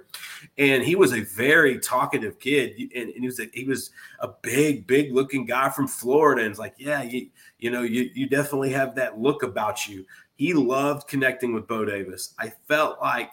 and 0.58 0.84
he 0.84 0.94
was 0.94 1.12
a 1.12 1.22
very 1.22 1.80
talkative 1.80 2.38
kid, 2.38 2.76
and, 2.94 3.08
and 3.08 3.20
he 3.20 3.26
was 3.26 3.40
a, 3.40 3.50
he 3.52 3.64
was 3.64 3.90
a 4.20 4.28
big, 4.42 4.86
big 4.86 5.12
looking 5.12 5.44
guy 5.44 5.70
from 5.70 5.88
Florida, 5.88 6.42
and 6.42 6.50
it's 6.52 6.60
like, 6.60 6.74
yeah, 6.78 7.02
you 7.02 7.30
you 7.58 7.70
know, 7.70 7.82
you 7.82 8.10
you 8.14 8.28
definitely 8.28 8.70
have 8.70 8.94
that 8.94 9.18
look 9.18 9.42
about 9.42 9.88
you. 9.88 10.04
He 10.42 10.54
loved 10.54 11.06
connecting 11.06 11.54
with 11.54 11.68
Bo 11.68 11.84
Davis. 11.84 12.34
I 12.36 12.52
felt 12.66 13.00
like 13.00 13.32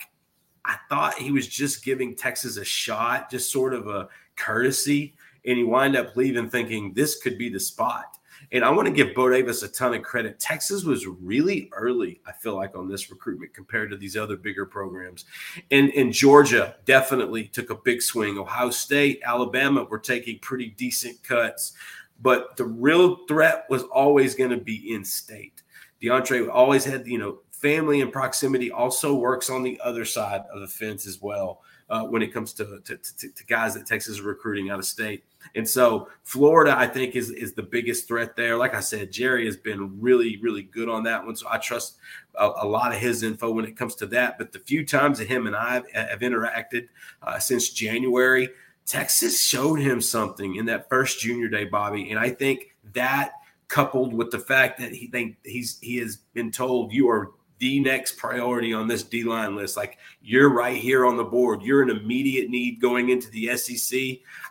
I 0.64 0.76
thought 0.90 1.16
he 1.16 1.32
was 1.32 1.48
just 1.48 1.84
giving 1.84 2.16
Texas 2.16 2.58
a 2.58 2.64
shot, 2.64 3.32
just 3.32 3.52
sort 3.52 3.74
of 3.74 3.88
a 3.88 4.10
courtesy. 4.36 5.16
And 5.44 5.58
he 5.58 5.64
wind 5.64 5.98
up 5.98 6.16
leaving 6.16 6.52
thinking 6.52 6.94
this 6.94 7.20
could 7.20 7.40
be 7.40 7.50
the 7.50 7.60
spot. 7.60 8.20
And 8.52 8.64
I 8.64 8.70
want 8.70 8.88
to 8.90 8.94
give 8.94 9.16
Bo 9.16 9.28
Davis 9.28 9.64
a 9.64 9.68
ton 9.68 9.96
of 9.96 10.04
credit. 10.04 10.40
Texas 10.40 10.84
was 10.84 11.08
really 11.08 11.72
early, 11.74 12.22
I 12.28 12.32
feel 12.32 12.56
like, 12.56 12.78
on 12.78 12.88
this 12.88 13.10
recruitment 13.10 13.56
compared 13.56 13.90
to 13.90 13.98
these 13.98 14.16
other 14.16 14.38
bigger 14.38 14.68
programs. 14.68 15.26
And, 15.72 15.92
and 15.94 16.14
Georgia 16.14 16.76
definitely 16.86 17.46
took 17.46 17.72
a 17.72 17.76
big 17.76 18.04
swing. 18.04 18.38
Ohio 18.38 18.70
State, 18.70 19.20
Alabama 19.26 19.84
were 19.84 19.98
taking 19.98 20.38
pretty 20.38 20.68
decent 20.78 21.24
cuts. 21.24 21.74
But 22.22 22.56
the 22.56 22.66
real 22.66 23.26
threat 23.26 23.66
was 23.68 23.82
always 23.86 24.36
going 24.36 24.52
to 24.52 24.58
be 24.58 24.94
in 24.94 25.04
state. 25.04 25.64
DeAndre 26.02 26.50
always 26.50 26.86
had, 26.86 27.08
you 27.08 27.18
know, 27.18 27.40
family 27.52 28.02
and 28.02 28.12
proximity 28.12 28.72
also 28.72 29.14
works 29.14 29.50
on 29.50 29.64
the 29.64 29.80
other 29.84 30.06
side 30.06 30.44
of 30.54 30.62
the 30.62 30.68
fence 30.68 31.06
as 31.06 31.22
well 31.22 31.62
uh, 31.90 32.04
when 32.04 32.22
it 32.22 32.34
comes 32.34 32.54
to, 32.54 32.80
to, 32.86 32.98
to, 32.98 33.30
to, 33.30 33.46
guys 33.46 33.74
that 33.74 33.86
Texas 33.86 34.14
is 34.16 34.22
recruiting 34.22 34.70
out 34.70 34.80
of 34.80 34.86
state. 34.86 35.24
And 35.56 35.68
so 35.68 36.08
Florida, 36.24 36.74
I 36.78 36.88
think, 36.88 37.16
is, 37.16 37.32
is 37.32 37.54
the 37.54 37.64
biggest 37.64 38.08
threat 38.08 38.36
there. 38.36 38.56
Like 38.56 38.76
I 38.76 38.80
said, 38.80 39.12
Jerry 39.12 39.46
has 39.46 39.58
been 39.58 40.00
really, 40.00 40.38
really 40.38 40.64
good 40.64 40.88
on 40.88 41.04
that 41.04 41.26
one. 41.26 41.36
So 41.36 41.48
I 41.50 41.58
trust 41.58 41.98
a, 42.36 42.50
a 42.62 42.68
lot 42.68 42.94
of 42.94 43.00
his 43.00 43.24
info 43.24 43.52
when 43.52 43.66
it 43.66 43.76
comes 43.76 43.96
to 43.96 44.06
that. 44.08 44.38
But 44.38 44.52
the 44.52 44.60
few 44.60 44.86
times 44.86 45.18
that 45.18 45.28
him 45.28 45.48
and 45.48 45.56
I 45.56 45.74
have, 45.76 45.92
have 45.92 46.20
interacted 46.20 46.88
uh, 47.24 47.40
since 47.40 47.70
January, 47.70 48.50
Texas 48.86 49.46
showed 49.46 49.80
him 49.80 50.00
something 50.02 50.56
in 50.56 50.66
that 50.66 50.88
first 50.90 51.20
junior 51.20 51.48
day, 51.48 51.66
Bobby. 51.66 52.12
And 52.12 52.20
I 52.20 52.30
think 52.30 52.76
that 52.94 53.34
coupled 53.70 54.14
with 54.14 54.32
the 54.32 54.40
fact 54.40 54.80
that 54.80 54.92
he 54.92 55.08
they, 55.08 55.38
he's 55.46 55.80
he 55.80 55.98
has 55.98 56.18
been 56.34 56.52
told 56.52 56.92
you 56.92 57.10
are 57.10 57.32
the 57.60 57.80
next 57.80 58.18
priority 58.18 58.74
on 58.74 58.88
this 58.88 59.04
D 59.04 59.24
line 59.24 59.56
list. 59.56 59.78
Like 59.78 59.98
you're 60.22 60.52
right 60.52 60.78
here 60.78 61.06
on 61.06 61.16
the 61.16 61.24
board. 61.24 61.62
You're 61.62 61.84
an 61.84 61.90
immediate 61.90 62.50
need 62.50 62.82
going 62.82 63.10
into 63.10 63.30
the 63.30 63.56
SEC. 63.56 64.00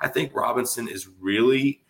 I 0.01 0.09
think 0.09 0.35
Robinson 0.35 0.89
is 0.89 1.09
really. 1.21 1.83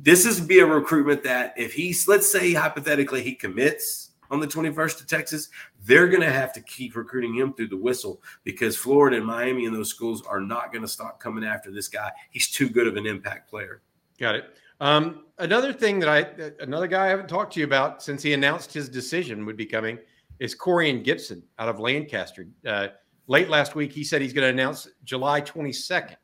This 0.00 0.26
is 0.26 0.40
be 0.40 0.60
a 0.60 0.66
recruitment 0.66 1.24
that 1.24 1.54
if 1.56 1.72
he's 1.72 2.06
let's 2.06 2.30
say 2.30 2.52
hypothetically 2.52 3.22
he 3.22 3.34
commits 3.34 4.10
on 4.30 4.40
the 4.40 4.46
21st 4.46 4.98
to 4.98 5.06
Texas, 5.06 5.48
they're 5.84 6.06
going 6.06 6.20
to 6.20 6.30
have 6.30 6.52
to 6.52 6.60
keep 6.60 6.94
recruiting 6.94 7.34
him 7.34 7.54
through 7.54 7.68
the 7.68 7.76
whistle 7.76 8.22
because 8.44 8.76
Florida 8.76 9.16
and 9.16 9.26
Miami 9.26 9.64
and 9.64 9.74
those 9.74 9.88
schools 9.88 10.22
are 10.26 10.40
not 10.40 10.70
going 10.70 10.82
to 10.82 10.88
stop 10.88 11.18
coming 11.18 11.44
after 11.44 11.70
this 11.70 11.88
guy. 11.88 12.12
He's 12.30 12.50
too 12.50 12.68
good 12.68 12.86
of 12.86 12.96
an 12.96 13.06
impact 13.06 13.48
player. 13.48 13.80
Got 14.18 14.36
it. 14.36 14.44
Um, 14.80 15.24
another 15.38 15.72
thing 15.72 15.98
that 16.00 16.08
I, 16.08 16.62
another 16.62 16.86
guy 16.86 17.06
I 17.06 17.08
haven't 17.08 17.28
talked 17.28 17.52
to 17.54 17.60
you 17.60 17.66
about 17.66 18.02
since 18.02 18.22
he 18.22 18.32
announced 18.32 18.72
his 18.72 18.88
decision 18.88 19.44
would 19.46 19.56
be 19.56 19.66
coming 19.66 19.98
is 20.38 20.54
Corian 20.54 21.02
Gibson 21.02 21.42
out 21.58 21.68
of 21.68 21.80
Lancaster. 21.80 22.46
Uh, 22.66 22.88
late 23.26 23.48
last 23.48 23.74
week, 23.74 23.92
he 23.92 24.04
said 24.04 24.22
he's 24.22 24.32
going 24.32 24.46
to 24.46 24.50
announce 24.50 24.88
July 25.04 25.40
22nd. 25.40 26.16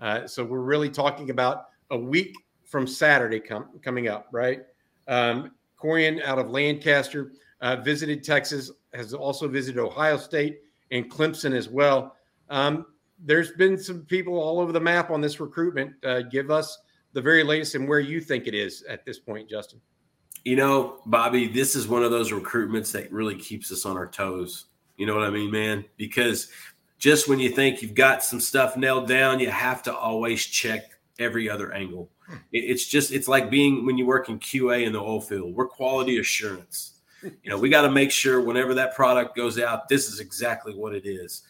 Uh, 0.00 0.26
so 0.26 0.44
we're 0.44 0.60
really 0.60 0.88
talking 0.88 1.30
about 1.30 1.66
a 1.90 1.98
week 1.98 2.34
from 2.64 2.86
Saturday 2.86 3.40
com- 3.40 3.78
coming 3.82 4.08
up, 4.08 4.28
right? 4.32 4.60
Um, 5.08 5.52
Corian 5.80 6.22
out 6.22 6.38
of 6.38 6.50
Lancaster 6.50 7.32
uh, 7.60 7.76
visited 7.76 8.24
Texas, 8.24 8.70
has 8.94 9.12
also 9.12 9.48
visited 9.48 9.80
Ohio 9.80 10.16
State 10.16 10.60
and 10.90 11.10
Clemson 11.10 11.54
as 11.54 11.68
well. 11.68 12.16
Um, 12.48 12.86
there's 13.22 13.52
been 13.52 13.76
some 13.76 14.02
people 14.06 14.40
all 14.40 14.60
over 14.60 14.72
the 14.72 14.80
map 14.80 15.10
on 15.10 15.20
this 15.20 15.40
recruitment. 15.40 15.92
Uh, 16.04 16.22
give 16.22 16.50
us 16.50 16.78
the 17.12 17.20
very 17.22 17.42
latest 17.44 17.74
and 17.74 17.88
where 17.88 18.00
you 18.00 18.20
think 18.20 18.46
it 18.46 18.54
is 18.54 18.82
at 18.88 19.04
this 19.04 19.18
point, 19.18 19.48
Justin? 19.48 19.80
You 20.44 20.56
know, 20.56 21.00
Bobby, 21.06 21.48
this 21.48 21.74
is 21.74 21.86
one 21.86 22.02
of 22.02 22.10
those 22.10 22.32
recruitments 22.32 22.92
that 22.92 23.12
really 23.12 23.36
keeps 23.36 23.70
us 23.70 23.84
on 23.84 23.96
our 23.96 24.06
toes. 24.06 24.66
You 24.96 25.06
know 25.06 25.14
what 25.14 25.24
I 25.24 25.30
mean, 25.30 25.50
man? 25.50 25.84
Because 25.96 26.50
just 26.98 27.28
when 27.28 27.38
you 27.38 27.50
think 27.50 27.82
you've 27.82 27.94
got 27.94 28.22
some 28.22 28.40
stuff 28.40 28.76
nailed 28.76 29.08
down, 29.08 29.40
you 29.40 29.50
have 29.50 29.82
to 29.84 29.94
always 29.94 30.44
check 30.44 30.90
every 31.18 31.48
other 31.48 31.72
angle. 31.72 32.10
Hmm. 32.26 32.36
It's 32.52 32.86
just, 32.86 33.12
it's 33.12 33.28
like 33.28 33.50
being 33.50 33.84
when 33.84 33.98
you 33.98 34.06
work 34.06 34.28
in 34.28 34.38
QA 34.38 34.86
in 34.86 34.92
the 34.92 35.00
oil 35.00 35.20
field, 35.20 35.54
we're 35.54 35.66
quality 35.66 36.18
assurance. 36.18 37.00
You 37.22 37.50
know, 37.50 37.58
we 37.58 37.68
got 37.68 37.82
to 37.82 37.90
make 37.90 38.10
sure 38.10 38.40
whenever 38.40 38.72
that 38.74 38.94
product 38.94 39.36
goes 39.36 39.58
out, 39.58 39.88
this 39.90 40.08
is 40.08 40.20
exactly 40.20 40.74
what 40.74 40.94
it 40.94 41.06
is. 41.06 41.49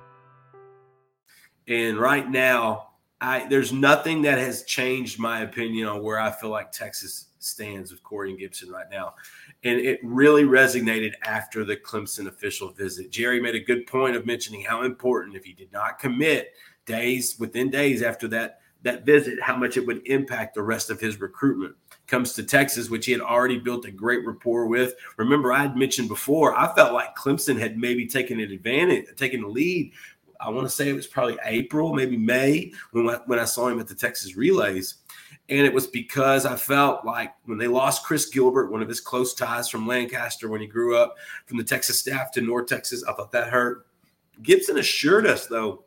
And 1.67 1.97
right 1.97 2.29
now, 2.29 2.89
I 3.19 3.47
there's 3.47 3.71
nothing 3.71 4.23
that 4.23 4.39
has 4.39 4.63
changed 4.63 5.19
my 5.19 5.41
opinion 5.41 5.87
on 5.87 6.01
where 6.01 6.19
I 6.19 6.31
feel 6.31 6.49
like 6.49 6.71
Texas 6.71 7.27
stands 7.39 7.91
with 7.91 8.03
Corian 8.03 8.37
Gibson 8.37 8.69
right 8.69 8.89
now. 8.91 9.15
And 9.63 9.79
it 9.79 9.99
really 10.03 10.43
resonated 10.43 11.13
after 11.23 11.63
the 11.63 11.77
Clemson 11.77 12.27
official 12.27 12.71
visit. 12.71 13.11
Jerry 13.11 13.41
made 13.41 13.55
a 13.55 13.59
good 13.59 13.87
point 13.87 14.15
of 14.15 14.25
mentioning 14.25 14.63
how 14.63 14.83
important 14.83 15.35
if 15.35 15.43
he 15.43 15.53
did 15.53 15.71
not 15.71 15.99
commit 15.99 16.53
days 16.85 17.37
within 17.39 17.69
days 17.69 18.01
after 18.01 18.27
that 18.29 18.59
that 18.83 19.05
visit, 19.05 19.39
how 19.39 19.55
much 19.55 19.77
it 19.77 19.85
would 19.85 20.01
impact 20.07 20.55
the 20.55 20.63
rest 20.63 20.89
of 20.89 20.99
his 20.99 21.21
recruitment. 21.21 21.75
Comes 22.07 22.33
to 22.33 22.43
Texas, 22.43 22.89
which 22.89 23.05
he 23.05 23.11
had 23.11 23.21
already 23.21 23.59
built 23.59 23.85
a 23.85 23.91
great 23.91 24.25
rapport 24.25 24.65
with. 24.65 24.95
Remember, 25.17 25.53
I 25.53 25.61
had 25.61 25.77
mentioned 25.77 26.07
before, 26.07 26.57
I 26.57 26.73
felt 26.73 26.91
like 26.91 27.15
Clemson 27.15 27.59
had 27.59 27.77
maybe 27.77 28.07
taken 28.07 28.39
an 28.39 28.51
advantage, 28.51 29.05
taken 29.15 29.41
the 29.41 29.47
lead 29.47 29.93
I 30.41 30.49
want 30.49 30.65
to 30.65 30.73
say 30.73 30.89
it 30.89 30.93
was 30.93 31.07
probably 31.07 31.37
April, 31.45 31.93
maybe 31.93 32.17
May, 32.17 32.71
when 32.91 33.09
I, 33.09 33.19
when 33.25 33.39
I 33.39 33.45
saw 33.45 33.67
him 33.67 33.79
at 33.79 33.87
the 33.87 33.95
Texas 33.95 34.35
Relays. 34.35 34.95
And 35.49 35.65
it 35.65 35.73
was 35.73 35.87
because 35.87 36.45
I 36.45 36.55
felt 36.55 37.05
like 37.05 37.33
when 37.45 37.57
they 37.57 37.67
lost 37.67 38.05
Chris 38.05 38.27
Gilbert, 38.27 38.71
one 38.71 38.81
of 38.81 38.87
his 38.87 39.01
close 39.01 39.33
ties 39.33 39.69
from 39.69 39.87
Lancaster 39.87 40.49
when 40.49 40.61
he 40.61 40.67
grew 40.67 40.97
up 40.97 41.15
from 41.45 41.57
the 41.57 41.63
Texas 41.63 41.99
staff 41.99 42.31
to 42.33 42.41
North 42.41 42.67
Texas, 42.67 43.03
I 43.03 43.13
thought 43.13 43.31
that 43.33 43.49
hurt. 43.49 43.85
Gibson 44.41 44.77
assured 44.77 45.27
us, 45.27 45.47
though, 45.47 45.83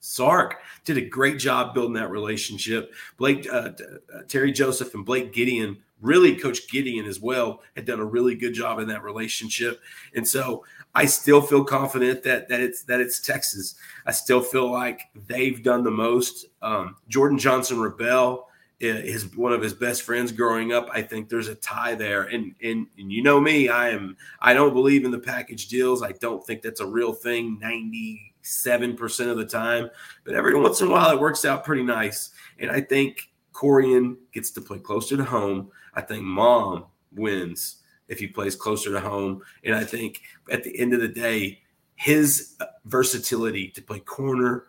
Sark 0.00 0.56
did 0.84 0.96
a 0.96 1.02
great 1.02 1.38
job 1.38 1.74
building 1.74 1.94
that 1.94 2.10
relationship. 2.10 2.92
Blake, 3.16 3.46
uh, 3.50 3.70
uh, 4.14 4.22
Terry 4.28 4.50
Joseph, 4.50 4.94
and 4.94 5.04
Blake 5.04 5.32
Gideon, 5.32 5.78
really 6.00 6.36
Coach 6.36 6.68
Gideon 6.70 7.06
as 7.06 7.20
well, 7.20 7.62
had 7.76 7.84
done 7.84 8.00
a 8.00 8.04
really 8.04 8.34
good 8.34 8.54
job 8.54 8.78
in 8.78 8.88
that 8.88 9.02
relationship. 9.02 9.80
And 10.14 10.26
so 10.26 10.64
I 10.94 11.06
still 11.06 11.40
feel 11.40 11.64
confident 11.64 12.22
that 12.24 12.48
that 12.48 12.60
it's 12.60 12.82
that 12.84 13.00
it's 13.00 13.20
Texas. 13.20 13.76
I 14.06 14.12
still 14.12 14.40
feel 14.40 14.70
like 14.70 15.02
they've 15.26 15.62
done 15.62 15.84
the 15.84 15.90
most. 15.90 16.46
Um, 16.62 16.96
Jordan 17.08 17.38
Johnson 17.38 17.78
Rubell 17.78 18.44
is 18.80 19.36
one 19.36 19.52
of 19.52 19.60
his 19.60 19.74
best 19.74 20.02
friends 20.02 20.32
growing 20.32 20.72
up. 20.72 20.88
I 20.90 21.02
think 21.02 21.28
there's 21.28 21.48
a 21.48 21.54
tie 21.56 21.94
there, 21.94 22.22
and 22.22 22.54
and 22.62 22.86
and 22.98 23.12
you 23.12 23.22
know 23.22 23.40
me, 23.40 23.68
I 23.68 23.90
am 23.90 24.16
I 24.40 24.54
don't 24.54 24.74
believe 24.74 25.04
in 25.04 25.10
the 25.10 25.18
package 25.18 25.68
deals. 25.68 26.02
I 26.02 26.12
don't 26.12 26.44
think 26.44 26.62
that's 26.62 26.80
a 26.80 26.86
real 26.86 27.12
thing. 27.12 27.58
Ninety 27.60 28.34
seven 28.42 28.96
percent 28.96 29.30
of 29.30 29.36
the 29.36 29.46
time, 29.46 29.90
but 30.24 30.34
every 30.34 30.58
once 30.58 30.80
in 30.80 30.88
a 30.88 30.90
while 30.90 31.10
it 31.10 31.20
works 31.20 31.44
out 31.44 31.64
pretty 31.64 31.82
nice. 31.82 32.30
And 32.58 32.70
I 32.70 32.80
think 32.80 33.30
Corian 33.52 34.16
gets 34.32 34.50
to 34.52 34.60
play 34.60 34.78
closer 34.78 35.16
to 35.16 35.24
home. 35.24 35.70
I 35.94 36.00
think 36.00 36.22
Mom 36.22 36.86
wins 37.14 37.76
if 38.08 38.18
he 38.18 38.26
plays 38.26 38.56
closer 38.56 38.92
to 38.92 39.00
home, 39.00 39.42
and 39.64 39.74
I 39.74 39.84
think 39.84 40.22
at 40.50 40.64
the 40.64 40.76
end 40.78 40.94
of 40.94 41.00
the 41.00 41.08
day, 41.08 41.62
his 41.94 42.56
versatility 42.84 43.68
to 43.68 43.82
play 43.82 44.00
corner, 44.00 44.66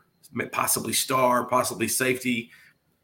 possibly 0.51 0.93
star, 0.93 1.45
possibly 1.45 1.87
safety 1.87 2.51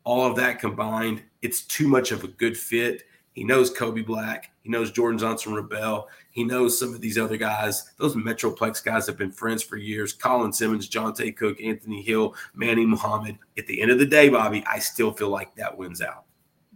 all 0.07 0.25
of 0.25 0.37
that 0.37 0.57
combined, 0.59 1.21
it's 1.41 1.63
too 1.63 1.85
much 1.85 2.13
of 2.13 2.23
a 2.23 2.29
good 2.29 2.57
fit. 2.57 3.03
He 3.33 3.43
knows 3.43 3.69
Kobe 3.69 4.03
Black. 4.03 4.51
He 4.63 4.69
knows 4.69 4.89
Jordan 4.89 5.19
Johnson 5.19 5.51
Rubell. 5.51 6.05
He 6.31 6.45
knows 6.45 6.79
some 6.79 6.93
of 6.93 7.01
these 7.01 7.17
other 7.17 7.35
guys. 7.35 7.91
Those 7.97 8.15
Metroplex 8.15 8.81
guys 8.81 9.05
have 9.07 9.17
been 9.17 9.33
friends 9.33 9.63
for 9.63 9.75
years. 9.75 10.13
Colin 10.13 10.53
Simmons, 10.53 10.89
Johntay 10.89 11.35
Cook, 11.35 11.61
Anthony 11.61 12.01
Hill, 12.01 12.35
Manny 12.55 12.85
Muhammad. 12.85 13.37
At 13.57 13.67
the 13.67 13.81
end 13.81 13.91
of 13.91 13.99
the 13.99 14.05
day, 14.05 14.29
Bobby, 14.29 14.63
I 14.65 14.79
still 14.79 15.11
feel 15.11 15.29
like 15.29 15.53
that 15.55 15.77
wins 15.77 16.01
out. 16.01 16.23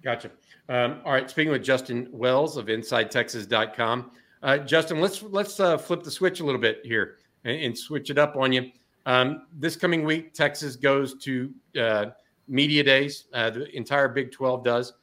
Gotcha. 0.02 0.32
Um, 0.72 1.02
all 1.04 1.12
right. 1.12 1.30
Speaking 1.30 1.52
with 1.52 1.66
Justin 1.66 2.08
Wells 2.14 2.56
of 2.56 2.68
InsideTexas.com, 2.68 4.12
uh, 4.42 4.58
Justin, 4.60 5.02
let's 5.02 5.22
let's 5.22 5.60
uh, 5.60 5.78
flip 5.78 6.02
the 6.02 6.10
switch 6.10 6.40
a 6.40 6.46
little 6.46 6.62
bit 6.62 6.80
here 6.86 7.18
and, 7.44 7.62
and 7.62 7.78
switch 7.78 8.10
it 8.10 8.18
up 8.18 8.38
on 8.38 8.54
you. 8.54 8.72
Um, 9.06 9.48
this 9.52 9.76
coming 9.76 10.06
week, 10.06 10.34
Texas 10.34 10.78
goes 10.78 11.16
to 11.26 11.54
uh, 11.78 12.06
media 12.48 12.86
days. 12.86 13.26
Uh, 13.34 13.50
the 13.50 13.76
entire 13.76 14.08
Big 14.08 14.32
12 14.32 14.64
does. 14.64 14.94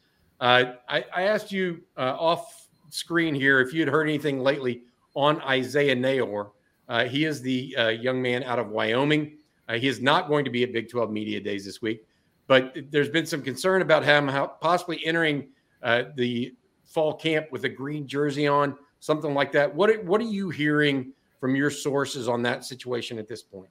Uh, 0.41 0.73
I, 0.89 1.05
I, 1.15 1.23
asked 1.25 1.53
you 1.53 1.83
uh, 1.99 2.17
off 2.19 2.69
screen 2.89 3.35
here 3.35 3.61
if 3.61 3.75
you 3.75 3.81
had 3.81 3.91
heard 3.91 4.09
anything 4.09 4.41
lately 4.41 4.85
on 5.15 5.39
Isaiah. 5.43 6.47
Uh, 6.89 7.05
he 7.05 7.27
is 7.27 7.43
the 7.43 7.75
young 8.01 8.23
man 8.23 8.43
out 8.45 8.59
of 8.59 8.71
Wyoming. 8.71 9.37
He 9.75 9.89
is 9.89 10.01
not 10.01 10.29
going 10.29 10.47
to 10.47 10.51
be 10.51 10.63
at 10.63 10.73
Big 10.73 10.89
12 10.89 11.11
media 11.11 11.41
days 11.41 11.67
this 11.67 11.83
week, 11.83 12.07
but 12.47 12.75
there's 12.91 13.11
been 13.11 13.27
some 13.27 13.43
concern 13.43 13.83
about 13.83 14.03
him 14.03 14.31
possibly 14.63 15.05
entering 15.05 15.49
the 15.82 16.54
fall 16.85 17.14
camp 17.14 17.47
with 17.52 17.64
a 17.64 17.68
green 17.68 18.06
jersey 18.06 18.47
on, 18.47 18.76
something 19.00 19.35
like 19.35 19.52
that. 19.52 19.75
What 19.75 20.04
what 20.04 20.20
are 20.20 20.25
you 20.25 20.50
hearing 20.50 21.12
from 21.40 21.54
your 21.54 21.70
sources 21.70 22.28
on 22.28 22.42
that 22.42 22.64
situation 22.64 23.18
at 23.18 23.28
this 23.28 23.42
point? 23.42 23.70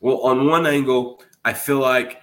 Well, 0.00 0.18
on 0.18 0.46
one 0.46 0.66
angle, 0.66 1.22
I 1.44 1.52
feel 1.52 1.78
like 1.78 2.20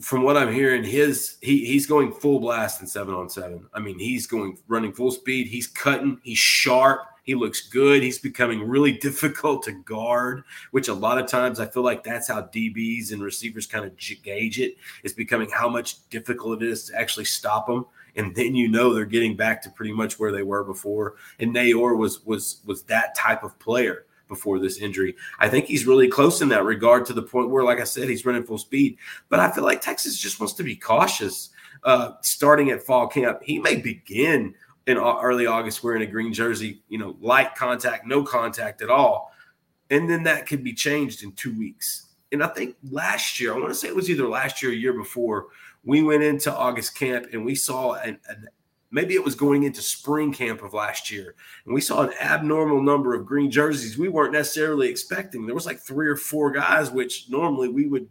from 0.00 0.22
what 0.22 0.36
I'm 0.36 0.52
hearing, 0.52 0.84
his 0.84 1.36
he 1.40 1.64
he's 1.64 1.86
going 1.86 2.12
full 2.12 2.40
blast 2.40 2.80
in 2.80 2.86
seven 2.86 3.14
on 3.14 3.28
seven. 3.28 3.66
I 3.74 3.80
mean, 3.80 3.98
he's 3.98 4.26
going 4.26 4.58
running 4.68 4.92
full 4.92 5.10
speed. 5.10 5.48
He's 5.48 5.66
cutting. 5.66 6.20
He's 6.22 6.38
sharp. 6.38 7.00
He 7.22 7.34
looks 7.34 7.68
good. 7.68 8.02
He's 8.02 8.18
becoming 8.18 8.66
really 8.66 8.92
difficult 8.98 9.62
to 9.64 9.72
guard, 9.72 10.44
which 10.70 10.88
a 10.88 10.94
lot 10.94 11.18
of 11.18 11.26
times 11.26 11.60
I 11.60 11.66
feel 11.66 11.82
like 11.82 12.02
that's 12.02 12.28
how 12.28 12.42
DBs 12.42 13.12
and 13.12 13.22
receivers 13.22 13.66
kind 13.66 13.84
of 13.84 13.96
gauge 13.96 14.58
it. 14.60 14.76
It's 15.04 15.14
becoming 15.14 15.50
how 15.50 15.68
much 15.68 16.08
difficult 16.10 16.62
it 16.62 16.68
is 16.68 16.84
to 16.86 16.98
actually 16.98 17.26
stop 17.26 17.66
them, 17.66 17.86
and 18.16 18.34
then 18.34 18.54
you 18.54 18.68
know 18.68 18.92
they're 18.92 19.04
getting 19.04 19.36
back 19.36 19.62
to 19.62 19.70
pretty 19.70 19.92
much 19.92 20.18
where 20.18 20.32
they 20.32 20.42
were 20.42 20.64
before. 20.64 21.14
And 21.38 21.54
Neyor 21.54 21.96
was 21.96 22.24
was 22.24 22.60
was 22.66 22.82
that 22.84 23.14
type 23.14 23.42
of 23.42 23.58
player 23.58 24.06
before 24.28 24.58
this 24.58 24.78
injury. 24.78 25.14
I 25.38 25.48
think 25.48 25.66
he's 25.66 25.86
really 25.86 26.08
close 26.08 26.40
in 26.40 26.48
that 26.48 26.64
regard 26.64 27.04
to 27.06 27.12
the 27.12 27.22
point 27.22 27.50
where, 27.50 27.64
like 27.64 27.80
I 27.80 27.84
said, 27.84 28.08
he's 28.08 28.24
running 28.24 28.44
full 28.44 28.58
speed. 28.58 28.96
But 29.28 29.40
I 29.40 29.50
feel 29.50 29.64
like 29.64 29.82
Texas 29.82 30.16
just 30.16 30.40
wants 30.40 30.54
to 30.54 30.62
be 30.62 30.74
cautious 30.74 31.50
uh, 31.84 32.12
starting 32.20 32.70
at 32.70 32.82
fall 32.82 33.06
camp. 33.06 33.40
He 33.42 33.58
may 33.58 33.76
begin 33.76 34.54
in 34.86 34.98
early 34.98 35.46
August 35.46 35.82
wearing 35.82 36.02
a 36.02 36.06
green 36.06 36.32
jersey, 36.32 36.82
you 36.88 36.98
know, 36.98 37.16
light 37.20 37.54
contact, 37.54 38.06
no 38.06 38.22
contact 38.22 38.82
at 38.82 38.90
all. 38.90 39.32
And 39.90 40.08
then 40.08 40.22
that 40.24 40.46
could 40.46 40.64
be 40.64 40.72
changed 40.72 41.22
in 41.22 41.32
two 41.32 41.56
weeks. 41.56 42.06
And 42.32 42.42
I 42.42 42.48
think 42.48 42.76
last 42.90 43.38
year, 43.38 43.54
I 43.54 43.58
want 43.58 43.68
to 43.68 43.74
say 43.74 43.88
it 43.88 43.96
was 43.96 44.10
either 44.10 44.26
last 44.26 44.62
year 44.62 44.72
or 44.72 44.74
year 44.74 44.94
before, 44.94 45.48
we 45.84 46.02
went 46.02 46.22
into 46.22 46.52
August 46.52 46.96
camp 46.96 47.26
and 47.32 47.44
we 47.44 47.54
saw 47.54 47.94
an, 47.94 48.18
an 48.28 48.48
maybe 48.90 49.14
it 49.14 49.24
was 49.24 49.34
going 49.34 49.64
into 49.64 49.80
spring 49.82 50.32
camp 50.32 50.62
of 50.62 50.74
last 50.74 51.10
year 51.10 51.34
and 51.64 51.74
we 51.74 51.80
saw 51.80 52.02
an 52.02 52.12
abnormal 52.20 52.80
number 52.80 53.14
of 53.14 53.26
green 53.26 53.50
jerseys 53.50 53.98
we 53.98 54.08
weren't 54.08 54.34
necessarily 54.34 54.88
expecting 54.88 55.46
there 55.46 55.54
was 55.54 55.66
like 55.66 55.80
three 55.80 56.06
or 56.06 56.16
four 56.16 56.50
guys 56.52 56.90
which 56.90 57.24
normally 57.28 57.68
we 57.68 57.86
would 57.86 58.06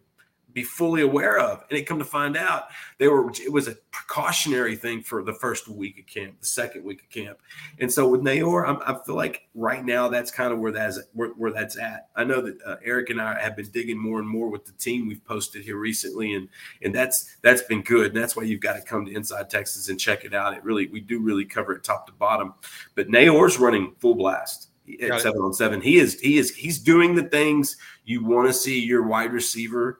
be 0.54 0.64
fully 0.64 1.02
aware 1.02 1.40
of. 1.40 1.64
And 1.70 1.78
it 1.78 1.84
come 1.84 2.00
to 2.00 2.06
find 2.06 2.36
out 2.36 2.66
they 2.98 3.08
were 3.08 3.30
it 3.32 3.52
was 3.52 3.68
a 3.68 3.76
precautionary 3.92 4.76
thing 4.76 5.02
for 5.02 5.24
the 5.24 5.34
first 5.34 5.68
week 5.68 6.00
of 6.00 6.06
camp, 6.08 6.40
the 6.40 6.46
second 6.46 6.84
week 6.84 7.02
of 7.02 7.10
camp. 7.10 7.40
And 7.80 7.92
so 7.92 8.08
with 8.08 8.22
Neyor, 8.22 8.68
I'm, 8.68 8.80
i 8.86 9.00
feel 9.06 9.16
like 9.16 9.48
right 9.56 9.84
now 9.84 10.08
that's 10.08 10.32
kind 10.32 10.52
of 10.54 10.60
where 10.60 10.72
that's 10.72 11.00
where, 11.14 11.30
where 11.30 11.52
that's 11.52 11.78
at. 11.78 12.10
I 12.16 12.24
know 12.24 12.42
that 12.42 12.58
uh, 12.66 12.76
Eric 12.84 13.10
and 13.10 13.22
I 13.22 13.40
have 13.40 13.56
been 13.56 13.70
digging 13.70 13.98
more 13.98 14.20
and 14.20 14.28
more 14.28 14.50
with 14.50 14.66
the 14.66 14.74
team 14.74 15.08
we've 15.08 15.24
posted 15.26 15.64
here 15.64 15.78
recently, 15.78 16.36
and 16.36 16.50
and 16.82 16.94
that's 16.94 17.38
that's 17.42 17.64
been 17.64 17.82
good. 17.82 18.14
And 18.14 18.22
that's 18.22 18.36
why 18.36 18.44
you've 18.44 18.62
got 18.62 18.74
to 18.74 18.82
come 18.82 19.06
to 19.06 19.16
Inside 19.16 19.50
Texas 19.50 19.90
and 19.90 20.00
check 20.00 20.26
it 20.26 20.34
out. 20.34 20.54
It 20.54 20.64
really 20.64 20.88
we 20.88 21.00
do 21.00 21.20
really 21.20 21.46
cover 21.46 21.74
it 21.74 21.84
top 21.84 22.08
to 22.08 22.14
bottom. 22.14 22.54
But 22.96 23.08
Neyor's 23.08 23.60
running 23.60 23.94
full 24.00 24.16
blast 24.16 24.70
at 25.02 25.22
seven 25.22 25.42
on 25.42 25.54
seven. 25.54 25.82
He 25.82 25.98
is 25.98 26.20
he 26.20 26.38
is 26.38 26.54
he's 26.56 26.80
doing 26.80 27.16
the 27.16 27.24
things 27.24 27.78
you 28.06 28.24
want 28.24 28.48
to 28.48 28.54
see 28.54 28.80
your 28.80 29.04
wide 29.04 29.32
receiver 29.32 30.00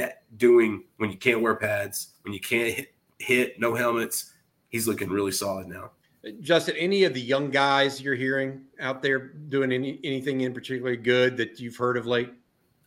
that 0.00 0.22
doing 0.36 0.84
when 0.96 1.10
you 1.10 1.16
can't 1.16 1.40
wear 1.40 1.54
pads, 1.54 2.14
when 2.22 2.32
you 2.32 2.40
can't 2.40 2.74
hit, 2.74 2.94
hit 3.18 3.60
no 3.60 3.74
helmets. 3.74 4.32
He's 4.68 4.86
looking 4.86 5.08
really 5.08 5.32
solid 5.32 5.68
now. 5.68 5.90
Justin, 6.40 6.76
any 6.76 7.04
of 7.04 7.14
the 7.14 7.20
young 7.20 7.50
guys 7.50 8.00
you're 8.00 8.14
hearing 8.14 8.62
out 8.78 9.02
there 9.02 9.18
doing 9.18 9.72
any 9.72 9.98
anything 10.04 10.42
in 10.42 10.52
particularly 10.52 10.98
good 10.98 11.36
that 11.38 11.58
you've 11.60 11.76
heard 11.76 11.96
of 11.96 12.06
late? 12.06 12.30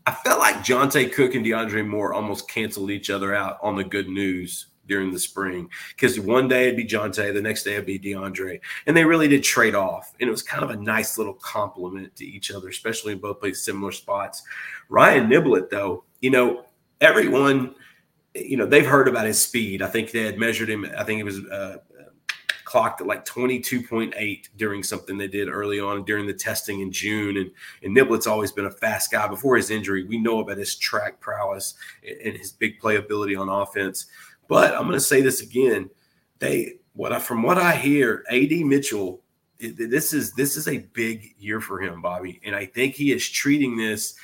I 0.06 0.12
felt 0.12 0.39
like 0.39 0.58
Johntay 0.58 1.13
Cook 1.13 1.34
and 1.34 1.45
DeAndre 1.45 1.88
Moore 1.88 2.13
almost 2.13 2.49
canceled 2.49 2.91
each 2.91 3.10
other 3.10 3.34
out 3.34 3.58
on 3.63 3.76
the 3.76 3.84
good 3.84 4.08
news 4.08 4.67
during 4.86 5.12
the 5.12 5.19
spring 5.19 5.69
because 5.95 6.19
one 6.19 6.47
day 6.47 6.63
it'd 6.63 6.76
be 6.76 6.86
Johntay, 6.86 7.34
the 7.34 7.41
next 7.41 7.63
day 7.63 7.73
it'd 7.73 7.86
be 7.86 7.97
DeAndre, 7.97 8.60
and 8.86 8.95
they 8.95 9.06
really 9.06 9.28
did 9.28 9.43
trade 9.43 9.76
off, 9.76 10.13
and 10.19 10.28
it 10.28 10.32
was 10.32 10.43
kind 10.43 10.63
of 10.63 10.69
a 10.71 10.76
nice 10.76 11.17
little 11.17 11.34
compliment 11.34 12.15
to 12.17 12.26
each 12.26 12.52
other, 12.52 12.67
especially 12.69 13.13
in 13.13 13.19
both 13.19 13.39
played 13.39 13.56
similar 13.56 13.91
spots. 13.91 14.43
Ryan 14.89 15.30
Niblett, 15.30 15.69
though, 15.69 16.04
you 16.19 16.30
know, 16.30 16.65
everyone, 17.01 17.75
you 18.36 18.58
know, 18.58 18.65
they've 18.65 18.86
heard 18.86 19.08
about 19.08 19.25
his 19.25 19.41
speed. 19.41 19.82
I 19.82 19.88
think 19.88 20.12
they 20.12 20.23
had 20.23 20.38
measured 20.38 20.69
him. 20.69 20.86
I 20.97 21.03
think 21.03 21.19
it 21.19 21.23
was 21.23 21.39
uh, 21.45 21.77
clocked 22.73 23.01
at 23.01 23.08
like 23.08 23.23
22.8 23.23 24.49
during 24.58 24.82
something 24.82 25.17
they 25.17 25.27
did 25.27 25.47
early 25.47 25.79
on 25.79 26.03
during 26.06 26.25
the 26.25 26.34
testing 26.34 26.79
in 26.79 26.91
June. 26.91 27.38
And, 27.38 27.51
and 27.84 27.93
Niblett's 27.93 28.25
always 28.25 28.51
been 28.51 28.65
a 28.65 28.71
fast 28.71 29.12
guy. 29.12 29.27
Before 29.27 29.56
his 29.56 29.69
injury, 29.69 30.06
we 30.06 30.17
know 30.17 30.39
about 30.39 30.58
his 30.58 30.75
track 30.75 31.19
prowess 31.19 31.75
and 32.03 32.36
his 32.36 32.51
big 32.51 32.79
playability 32.79 33.39
on 33.39 33.47
offense. 33.47 34.08
But 34.47 34.73
I'm 34.73 34.88
going 34.88 34.93
to 34.93 34.99
say 34.99 35.21
this 35.21 35.41
again. 35.41 35.89
They, 36.39 36.79
what 36.93 37.13
I, 37.13 37.19
from 37.19 37.43
what 37.43 37.60
I 37.60 37.75
hear, 37.75 38.23
AD 38.32 38.51
Mitchell, 38.51 39.21
this 39.60 40.12
is 40.12 40.34
this 40.34 40.58
is 40.58 40.67
a 40.67 40.79
big 40.79 41.36
year 41.38 41.62
for 41.62 41.79
him, 41.79 42.01
Bobby, 42.01 42.41
and 42.43 42.56
I 42.56 42.65
think 42.65 42.95
he 42.95 43.12
is 43.12 43.29
treating 43.29 43.77
this 43.77 44.15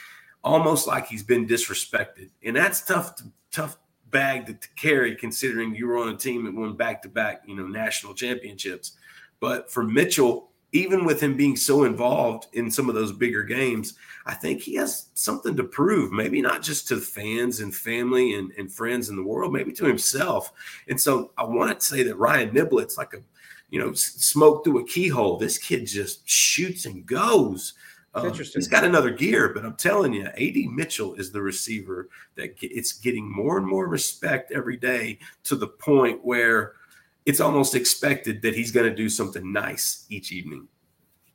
almost 0.44 0.88
like 0.88 1.08
he's 1.08 1.24
been 1.24 1.48
disrespected, 1.48 2.30
and 2.44 2.56
that's 2.56 2.82
tough, 2.82 3.16
to, 3.16 3.24
tough 3.52 3.78
bag 4.10 4.46
to, 4.48 4.54
to 4.54 4.68
carry 4.76 5.16
considering 5.16 5.76
you 5.76 5.88
were 5.88 5.98
on 5.98 6.10
a 6.10 6.18
team 6.18 6.46
that 6.46 6.54
won 6.54 6.76
back 6.76 7.02
to 7.04 7.10
back, 7.10 7.44
you 7.46 7.56
know, 7.56 7.68
national 7.68 8.14
championships. 8.14 8.98
But 9.40 9.72
for 9.72 9.84
Mitchell, 9.84 10.50
even 10.72 11.04
with 11.04 11.22
him 11.22 11.36
being 11.36 11.56
so 11.56 11.84
involved 11.84 12.48
in 12.54 12.70
some 12.70 12.90
of 12.90 12.96
those 12.96 13.12
bigger 13.12 13.44
games, 13.44 13.96
I 14.26 14.36
think 14.36 14.62
he 14.62 14.76
has 14.76 15.08
something 15.16 15.56
to 15.56 15.64
prove, 15.64 16.12
maybe 16.12 16.42
not 16.42 16.62
just 16.62 16.88
to 16.90 16.98
fans 16.98 17.62
and 17.62 17.74
family 17.74 18.36
and, 18.36 18.52
and 18.58 18.72
friends 18.72 19.10
in 19.10 19.16
the 19.16 19.24
world, 19.24 19.52
maybe 19.52 19.72
to 19.74 19.86
himself. 19.86 20.52
And 20.88 21.00
so 21.00 21.32
I 21.38 21.44
want 21.44 21.80
to 21.80 21.86
say 21.86 22.04
that 22.04 22.18
Ryan 22.18 22.54
Niblett's 22.54 22.98
like 22.98 23.14
a, 23.14 23.22
you 23.72 23.80
know, 23.80 23.94
smoke 23.94 24.64
through 24.64 24.80
a 24.80 24.86
keyhole. 24.86 25.38
This 25.38 25.58
kid 25.58 25.88
just 25.88 26.28
shoots 26.28 26.86
and 26.86 27.06
goes. 27.06 27.74
Um, 28.16 28.26
Interesting. 28.26 28.60
He's 28.60 28.68
got 28.68 28.84
another 28.84 29.12
gear, 29.12 29.50
but 29.50 29.64
I'm 29.64 29.76
telling 29.76 30.14
you, 30.14 30.26
AD 30.26 30.72
Mitchell 30.72 31.14
is 31.16 31.32
the 31.32 31.42
receiver 31.42 32.10
that 32.36 32.56
it's 32.62 32.94
getting 32.94 33.32
more 33.32 33.58
and 33.58 33.68
more 33.68 33.88
respect 33.88 34.52
every 34.52 34.78
day 34.78 35.20
to 35.44 35.56
the 35.56 35.68
point 35.68 36.24
where 36.24 36.74
it's 37.26 37.40
almost 37.40 37.76
expected 37.76 38.42
that 38.42 38.56
he's 38.56 38.72
going 38.72 38.90
to 38.90 38.96
do 38.96 39.10
something 39.10 39.54
nice 39.54 40.06
each 40.10 40.32
evening. 40.32 40.68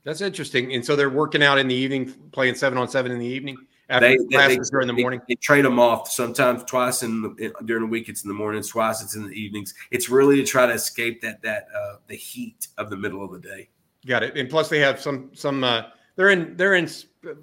That's 0.03 0.21
interesting. 0.21 0.73
And 0.73 0.85
so 0.85 0.95
they're 0.95 1.09
working 1.09 1.41
out 1.41 1.57
in 1.57 1.67
the 1.67 1.75
evening, 1.75 2.13
playing 2.31 2.55
seven 2.55 2.77
on 2.77 2.87
seven 2.89 3.11
in 3.11 3.19
the 3.19 3.25
evening. 3.25 3.57
After 3.87 4.09
they, 4.09 4.17
classes 4.17 4.69
they, 4.69 4.75
during 4.75 4.87
the 4.87 4.93
morning, 4.93 5.19
they, 5.27 5.35
they, 5.35 5.39
trade 5.39 5.63
them 5.63 5.79
off. 5.79 6.09
Sometimes 6.09 6.63
twice 6.63 7.03
in 7.03 7.21
the, 7.21 7.53
during 7.65 7.83
the 7.83 7.89
week, 7.89 8.09
it's 8.09 8.23
in 8.23 8.27
the 8.27 8.33
mornings. 8.33 8.69
Twice 8.69 9.01
it's 9.01 9.15
in 9.15 9.27
the 9.27 9.33
evenings. 9.33 9.73
It's 9.91 10.09
really 10.09 10.37
to 10.37 10.43
try 10.43 10.65
to 10.65 10.73
escape 10.73 11.21
that 11.21 11.41
that 11.43 11.67
uh, 11.75 11.97
the 12.07 12.15
heat 12.15 12.67
of 12.77 12.89
the 12.89 12.97
middle 12.97 13.23
of 13.23 13.31
the 13.31 13.39
day. 13.39 13.69
Got 14.05 14.23
it. 14.23 14.35
And 14.35 14.49
plus, 14.49 14.69
they 14.69 14.79
have 14.79 14.99
some 14.99 15.29
some 15.33 15.63
uh, 15.63 15.83
they're 16.15 16.29
in 16.29 16.55
they're 16.57 16.75
in 16.75 16.89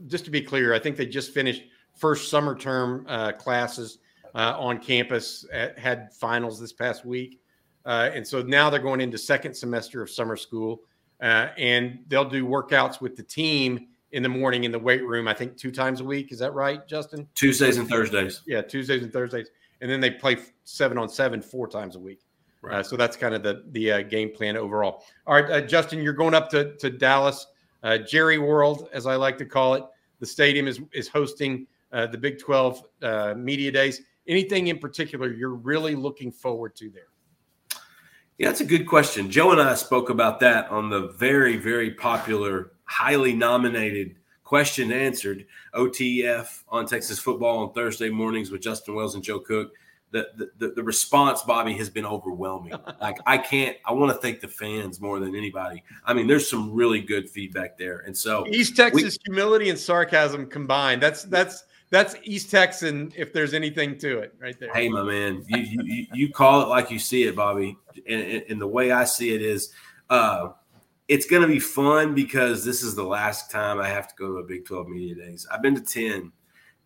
just 0.07 0.25
to 0.25 0.31
be 0.31 0.41
clear 0.41 0.75
i 0.75 0.79
think 0.79 0.97
they 0.97 1.07
just 1.07 1.33
finished 1.33 1.65
first 1.95 2.31
summer 2.31 2.57
term 2.57 3.05
uh, 3.09 3.33
classes 3.33 3.99
uh, 4.35 4.57
on 4.59 4.79
campus 4.79 5.47
at, 5.53 5.79
had 5.79 6.13
finals 6.13 6.59
this 6.59 6.73
past 6.73 7.05
week. 7.05 7.41
Uh, 7.85 8.11
and 8.15 8.27
so 8.27 8.43
now 8.43 8.71
they're 8.71 8.81
going 8.81 9.01
into 9.01 9.19
second 9.19 9.55
semester 9.55 10.03
of 10.03 10.11
summer 10.11 10.37
school. 10.37 10.83
Uh, 11.21 11.49
and 11.57 12.01
they'll 12.09 12.29
do 12.29 12.45
workouts 12.45 13.01
with 13.01 13.17
the 13.17 13.23
team 13.23 13.89
in 14.11 14.23
the 14.23 14.29
morning 14.29 14.65
in 14.65 14.73
the 14.73 14.79
weight 14.79 15.05
room, 15.07 15.29
I 15.29 15.35
think 15.35 15.57
two 15.57 15.71
times 15.71 16.01
a 16.01 16.05
week. 16.05 16.33
Is 16.33 16.39
that 16.41 16.53
right, 16.53 16.87
Justin? 16.87 17.27
Tuesdays 17.35 17.79
and 17.79 17.89
Thursdays. 17.89 18.43
Yeah, 18.47 18.61
Tuesdays 18.61 19.03
and 19.03 19.13
Thursdays. 19.13 19.49
And 19.81 19.91
then 19.91 20.01
they 20.01 20.11
play 20.11 20.37
seven 20.65 20.99
on 20.99 21.09
seven 21.09 21.41
four 21.41 21.69
times 21.69 21.97
a 21.97 21.99
week. 21.99 22.21
Right. 22.61 22.81
Uh, 22.81 22.83
so 22.83 22.97
that's 22.97 23.17
kind 23.17 23.35
of 23.35 23.43
the 23.43 23.65
the 23.71 23.91
uh, 23.91 24.03
game 24.03 24.31
plan 24.31 24.57
overall. 24.57 25.05
All 25.27 25.35
right, 25.35 25.51
uh, 25.51 25.61
Justin, 25.63 26.03
you're 26.03 26.13
going 26.13 26.35
up 26.35 26.49
to 26.51 26.77
to 26.77 26.91
Dallas, 26.91 27.47
uh, 27.83 27.99
Jerry 27.99 28.39
World, 28.39 28.89
as 28.93 29.07
I 29.07 29.17
like 29.17 29.39
to 29.39 29.47
call 29.47 29.75
it. 29.75 29.85
The 30.21 30.27
stadium 30.27 30.69
is 30.69 30.81
is 30.93 31.09
hosting 31.09 31.67
uh, 31.93 32.07
the 32.07 32.19
Big 32.19 32.39
12 32.39 32.83
uh, 33.03 33.35
media 33.37 33.73
days. 33.73 34.03
Anything 34.29 34.69
in 34.69 34.79
particular 34.79 35.33
you're 35.33 35.55
really 35.55 35.95
looking 35.95 36.31
forward 36.31 36.77
to 36.77 36.91
there? 36.91 37.09
Yeah, 38.39 38.49
that's 38.49 38.61
a 38.61 38.65
good 38.65 38.87
question. 38.87 39.31
Joe 39.31 39.53
and 39.53 39.61
I 39.61 39.75
spoke 39.75 40.11
about 40.11 40.41
that 40.41 40.69
on 40.71 40.91
the 40.91 41.09
very 41.09 41.57
very 41.57 41.93
popular, 41.93 42.73
highly 42.85 43.35
nominated 43.35 44.17
question 44.45 44.93
answered 44.93 45.47
OTF 45.75 46.63
on 46.69 46.87
Texas 46.87 47.19
football 47.19 47.61
on 47.61 47.73
Thursday 47.73 48.11
mornings 48.11 48.51
with 48.51 48.61
Justin 48.61 48.95
Wells 48.95 49.15
and 49.15 49.25
Joe 49.25 49.39
Cook 49.39 49.73
the, 50.13 50.51
the, 50.59 50.69
the 50.69 50.83
response, 50.83 51.43
Bobby, 51.43 51.73
has 51.75 51.91
been 51.91 52.07
overwhelming. 52.07 52.75
like 53.01 53.19
I 53.27 53.39
can't. 53.39 53.77
I 53.85 53.93
want 53.93 54.13
to 54.13 54.19
thank 54.19 54.41
the 54.41 54.49
fans 54.49 55.01
more 55.01 55.19
than 55.19 55.35
anybody. 55.35 55.83
I 56.05 56.15
mean, 56.15 56.27
there's 56.27 56.49
some 56.49 56.73
really 56.73 57.01
good 57.01 57.29
feedback 57.29 57.79
there, 57.79 58.05
and 58.07 58.17
so 58.17 58.47
East 58.47 58.77
Texas 58.77 59.19
we, 59.27 59.33
humility 59.33 59.71
and 59.71 59.79
sarcasm 59.79 60.47
combined. 60.47 61.03
That's 61.03 61.25
that's 61.25 61.65
that's 61.91 62.15
East 62.23 62.51
Texan. 62.51 63.13
If 63.17 63.33
there's 63.33 63.55
anything 63.55 63.99
to 63.99 64.19
it, 64.21 64.35
right 64.39 64.59
there. 64.59 64.73
Hey, 64.73 64.89
my 64.89 65.03
man, 65.03 65.45
you 65.49 65.59
you, 65.59 66.07
you 66.13 66.33
call 66.33 66.63
it 66.63 66.69
like 66.69 66.91
you 66.91 66.99
see 66.99 67.25
it, 67.25 67.35
Bobby. 67.35 67.77
And, 68.09 68.45
and 68.49 68.61
the 68.61 68.67
way 68.67 68.93
I 68.93 69.05
see 69.05 69.35
it 69.35 69.43
is, 69.43 69.73
uh, 70.09 70.51
it's 71.09 71.27
going 71.27 71.43
to 71.43 71.49
be 71.49 71.61
fun 71.61 72.15
because 72.15 72.65
this 72.65 72.83
is 72.83 72.95
the 72.95 73.03
last 73.03 73.51
time 73.51 73.79
I 73.79 73.89
have 73.89 74.09
to 74.09 74.15
go 74.17 74.29
to 74.29 74.39
a 74.39 74.45
Big 74.45 74.65
12 74.65 74.89
media 74.89 75.15
days. 75.15 75.47
I've 75.53 75.61
been 75.63 75.75
to 75.75 75.83
ten 75.83 76.33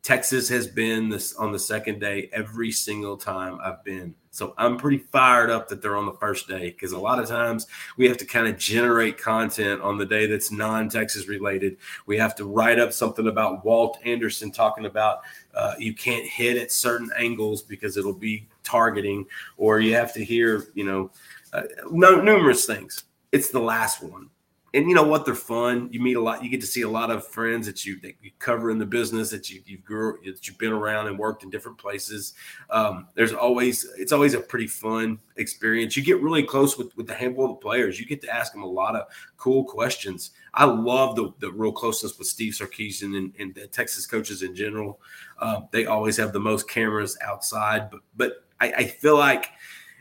Texas 0.07 0.49
has 0.49 0.69
been 0.69 1.09
this 1.09 1.35
on 1.35 1.51
the 1.51 1.59
second 1.59 1.99
day 1.99 2.31
every 2.33 2.71
single 2.71 3.17
time 3.17 3.59
I've 3.61 3.83
been. 3.83 4.15
So 4.31 4.55
I'm 4.57 4.77
pretty 4.77 4.99
fired 4.99 5.51
up 5.51 5.67
that 5.69 5.83
they're 5.83 5.97
on 5.97 6.07
the 6.07 6.13
first 6.13 6.47
day 6.47 6.71
because 6.71 6.93
a 6.93 6.99
lot 6.99 7.19
of 7.19 7.27
times 7.27 7.67
we 7.97 8.07
have 8.07 8.17
to 8.19 8.25
kind 8.25 8.47
of 8.47 8.57
generate 8.57 9.19
content 9.19 9.81
on 9.81 9.99
the 9.99 10.07
day 10.07 10.27
that's 10.27 10.53
non-Texas 10.53 11.27
related. 11.27 11.79
We 12.07 12.17
have 12.19 12.37
to 12.37 12.45
write 12.45 12.79
up 12.79 12.93
something 12.93 13.27
about 13.27 13.65
Walt 13.65 13.99
Anderson 14.05 14.53
talking 14.53 14.87
about 14.87 15.23
uh, 15.57 15.75
you 15.77 15.93
can't 15.93 16.25
hit 16.25 16.57
at 16.57 16.71
certain 16.71 17.11
angles 17.19 17.63
because 17.63 17.97
it'll 17.97 18.13
be 18.13 18.47
targeting, 18.63 19.27
or 19.57 19.81
you 19.81 19.95
have 19.95 20.15
to 20.15 20.25
hear 20.25 20.69
you 20.75 20.85
know 20.85 21.11
uh, 21.53 21.63
no, 21.91 22.21
numerous 22.21 22.65
things. 22.65 23.03
It's 23.33 23.51
the 23.51 23.59
last 23.59 24.05
one 24.05 24.31
and 24.77 24.91
you 24.91 24.95
know 24.95 25.03
what? 25.03 25.25
They're 25.25 25.35
fun. 25.35 25.89
You 25.91 26.01
meet 26.01 26.17
a 26.17 26.21
lot. 26.21 26.45
You 26.45 26.51
get 26.51 26.61
to 26.61 26.67
see 26.67 26.83
a 26.83 26.89
lot 26.89 27.11
of 27.11 27.27
friends 27.27 27.67
that 27.67 27.87
you 27.87 27.99
that 28.01 28.15
you 28.21 28.31
cover 28.39 28.71
in 28.71 28.77
the 28.77 28.85
business 28.85 29.31
that 29.31 29.49
you 29.49 29.63
you 29.65 29.79
grew 29.79 30.19
that 30.27 30.47
you've 30.47 30.59
been 30.59 30.73
around 30.73 31.07
and 31.07 31.19
worked 31.19 31.43
in 31.43 31.49
different 31.49 31.79
places. 31.79 32.35
Um, 32.69 33.09
there's 33.15 33.33
always 33.33 33.89
it's 33.97 34.13
always 34.13 34.35
a 34.35 34.41
pretty 34.41 34.67
fun 34.67 35.19
experience. 35.37 35.97
You 35.97 36.05
get 36.05 36.21
really 36.21 36.43
close 36.43 36.77
with 36.77 36.95
with 36.95 37.07
the 37.07 37.15
handful 37.15 37.51
of 37.51 37.61
players. 37.61 37.99
You 37.99 38.05
get 38.05 38.21
to 38.21 38.35
ask 38.35 38.53
them 38.53 38.63
a 38.63 38.69
lot 38.69 38.95
of 38.95 39.07
cool 39.39 39.65
questions. 39.65 40.33
I 40.53 40.67
love 40.67 41.17
the 41.17 41.33
the 41.39 41.51
real 41.51 41.73
closeness 41.73 42.19
with 42.19 42.29
Steve 42.29 42.53
Sarkisian 42.53 43.17
and, 43.17 43.33
and 43.39 43.55
the 43.55 43.69
Texas 43.69 44.07
coaches 44.07 44.43
in 44.43 44.55
general. 44.55 45.01
Um, 45.41 45.69
they 45.71 45.87
always 45.87 46.19
have 46.19 46.35
the 46.35 46.41
most 46.41 46.69
cameras 46.69 47.17
outside, 47.23 47.91
but 47.91 48.01
but 48.15 48.45
I, 48.61 48.73
I 48.73 48.85
feel 48.85 49.17
like 49.17 49.49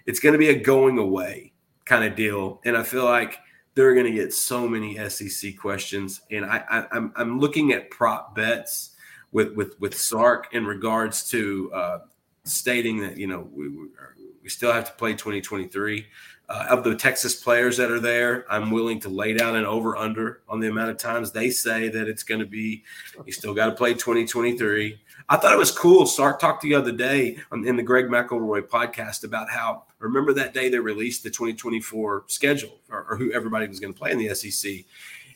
it's 0.06 0.20
going 0.20 0.34
to 0.34 0.40
be 0.40 0.50
a 0.50 0.60
going 0.60 0.98
away 0.98 1.54
kind 1.86 2.04
of 2.04 2.18
deal, 2.18 2.60
and 2.66 2.76
I 2.76 2.84
feel 2.84 3.06
like 3.06 3.40
they're 3.76 3.94
going 3.94 4.06
to 4.06 4.12
get 4.12 4.34
so 4.34 4.68
many 4.68 4.98
SEC 5.10 5.58
questions, 5.58 6.22
and 6.32 6.46
I, 6.46 6.64
I, 6.70 6.78
am 6.78 6.88
I'm, 6.92 7.14
I'm 7.16 7.40
looking 7.40 7.74
at 7.74 7.92
prop 7.92 8.34
bets 8.36 8.92
with 9.32 9.54
with 9.54 9.80
with 9.80 9.96
Sark 9.96 10.54
in 10.54 10.66
regards 10.66 11.30
to 11.30 11.72
uh, 11.74 12.00
stating 12.46 13.02
that 13.02 13.18
you 13.18 13.28
know 13.28 13.48
we, 13.54 13.70
we 13.70 14.50
still 14.50 14.72
have 14.72 14.86
to 14.88 14.94
play 14.94 15.12
2023. 15.12 16.08
Uh, 16.48 16.68
of 16.70 16.84
the 16.84 16.94
Texas 16.94 17.34
players 17.34 17.76
that 17.76 17.90
are 17.90 18.00
there, 18.00 18.46
I'm 18.52 18.70
willing 18.70 19.00
to 19.00 19.10
lay 19.10 19.34
down 19.34 19.56
an 19.56 19.66
over 19.66 19.98
under 19.98 20.42
on 20.48 20.60
the 20.60 20.68
amount 20.68 20.92
of 20.92 20.98
times 20.98 21.32
they 21.32 21.50
say 21.50 21.90
that 21.90 22.08
it's 22.08 22.22
going 22.22 22.40
to 22.40 22.46
be. 22.46 22.84
You 23.26 23.32
still 23.32 23.56
got 23.56 23.66
to 23.66 23.72
play 23.72 23.94
2023. 23.94 25.00
I 25.28 25.38
thought 25.38 25.54
it 25.54 25.58
was 25.58 25.72
cool. 25.72 26.06
Sark 26.06 26.40
talked 26.40 26.62
the 26.62 26.76
other 26.76 26.92
day 26.92 27.38
on, 27.52 27.68
in 27.68 27.76
the 27.76 27.84
Greg 27.84 28.06
McElroy 28.06 28.62
podcast 28.62 29.24
about 29.24 29.50
how 29.50 29.84
remember 30.00 30.34
that 30.34 30.54
day 30.54 30.70
they 30.70 30.80
released 30.80 31.24
the 31.24 31.30
2024 31.30 32.26
schedule 32.28 32.80
or, 32.92 33.06
or 33.10 33.16
who 33.16 33.32
everybody 33.32 33.68
was 33.68 33.80
going 33.80 33.94
to 33.94 33.98
play 33.98 34.12
in 34.12 34.20
the 34.20 34.34
SEC. 34.36 34.86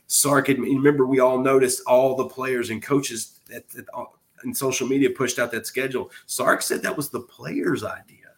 Sark, 0.08 0.48
had, 0.48 0.60
remember 0.60 1.06
we 1.06 1.20
all 1.20 1.39
noticed 1.39 1.82
all 1.88 2.15
the 2.15 2.26
players 2.26 2.70
and 2.70 2.82
coaches 2.82 3.39
that, 3.50 3.68
that 3.70 3.86
uh, 3.94 4.06
in 4.44 4.54
social 4.54 4.88
media 4.88 5.10
pushed 5.10 5.39
out 5.39 5.52
that 5.52 5.68
schedule. 5.68 6.12
Sark 6.26 6.62
said 6.62 6.82
that 6.84 6.96
was 6.96 7.10
the 7.10 7.22
players' 7.22 7.84
idea, 7.84 8.34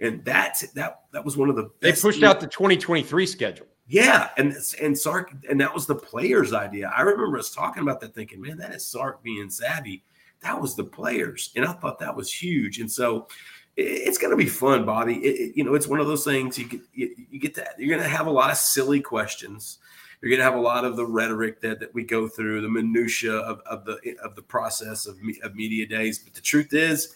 and 0.00 0.24
that's 0.24 0.70
that 0.72 1.02
that 1.12 1.24
was 1.24 1.36
one 1.36 1.48
of 1.48 1.56
the 1.56 1.70
they 1.80 1.92
pushed 1.92 2.22
out 2.22 2.40
the 2.40 2.46
2023 2.46 3.26
schedule. 3.26 3.66
Yeah, 3.88 4.30
and 4.36 4.54
and 4.80 4.98
Sark 4.98 5.32
and 5.48 5.60
that 5.60 5.72
was 5.72 5.86
the 5.86 5.94
players' 5.94 6.52
idea. 6.52 6.92
I 6.94 7.02
remember 7.02 7.38
us 7.38 7.54
talking 7.54 7.82
about 7.82 8.00
that, 8.00 8.14
thinking, 8.14 8.40
man, 8.40 8.58
that 8.58 8.74
is 8.74 8.84
Sark 8.84 9.22
being 9.22 9.50
savvy 9.50 10.02
that 10.42 10.60
was 10.60 10.76
the 10.76 10.84
players, 10.84 11.50
and 11.56 11.64
I 11.64 11.72
thought 11.72 11.98
that 11.98 12.14
was 12.14 12.32
huge. 12.32 12.78
And 12.78 12.90
so 12.90 13.28
it's 13.76 14.18
going 14.18 14.30
to 14.30 14.36
be 14.36 14.48
fun, 14.48 14.84
Bobby. 14.86 15.16
It, 15.16 15.40
it, 15.40 15.56
you 15.56 15.64
know, 15.64 15.74
it's 15.74 15.86
one 15.86 16.00
of 16.00 16.06
those 16.06 16.24
things 16.24 16.58
you 16.58 16.66
get 16.66 16.80
you, 16.94 17.14
you 17.30 17.38
get 17.38 17.54
that 17.56 17.74
you're 17.78 17.88
going 17.88 18.02
to 18.02 18.08
have 18.08 18.26
a 18.26 18.30
lot 18.30 18.50
of 18.50 18.56
silly 18.56 19.00
questions. 19.00 19.78
You're 20.20 20.30
going 20.30 20.40
to 20.40 20.44
have 20.44 20.54
a 20.54 20.60
lot 20.60 20.86
of 20.86 20.96
the 20.96 21.04
rhetoric 21.04 21.60
that, 21.60 21.78
that 21.80 21.92
we 21.92 22.02
go 22.02 22.26
through, 22.26 22.62
the 22.62 22.70
minutia 22.70 23.34
of, 23.34 23.60
of 23.60 23.84
the 23.84 24.16
of 24.22 24.34
the 24.34 24.42
process 24.42 25.06
of, 25.06 25.18
of 25.42 25.54
media 25.54 25.86
days. 25.86 26.18
But 26.18 26.34
the 26.34 26.40
truth 26.40 26.72
is, 26.72 27.14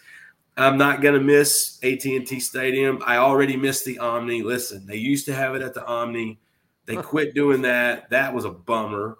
I'm 0.57 0.77
not 0.77 1.01
going 1.01 1.15
to 1.15 1.21
miss 1.21 1.79
AT&T 1.83 2.41
Stadium. 2.41 3.03
I 3.07 3.17
already 3.17 3.57
missed 3.57 3.87
the 3.87 3.99
Omni. 3.99 4.43
Listen, 4.43 4.87
they 4.87 4.97
used 4.97 5.25
to 5.27 5.35
have 5.35 5.55
it 5.55 5.63
at 5.63 5.73
the 5.73 5.85
Omni. 5.87 6.39
They 6.85 6.97
quit 6.97 7.35
doing 7.35 7.63
that. 7.63 8.11
That 8.11 8.35
was 8.35 8.45
a 8.45 8.51
bummer. 8.51 9.17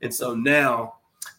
And 0.00 0.14
so 0.14 0.34
now, 0.34 0.94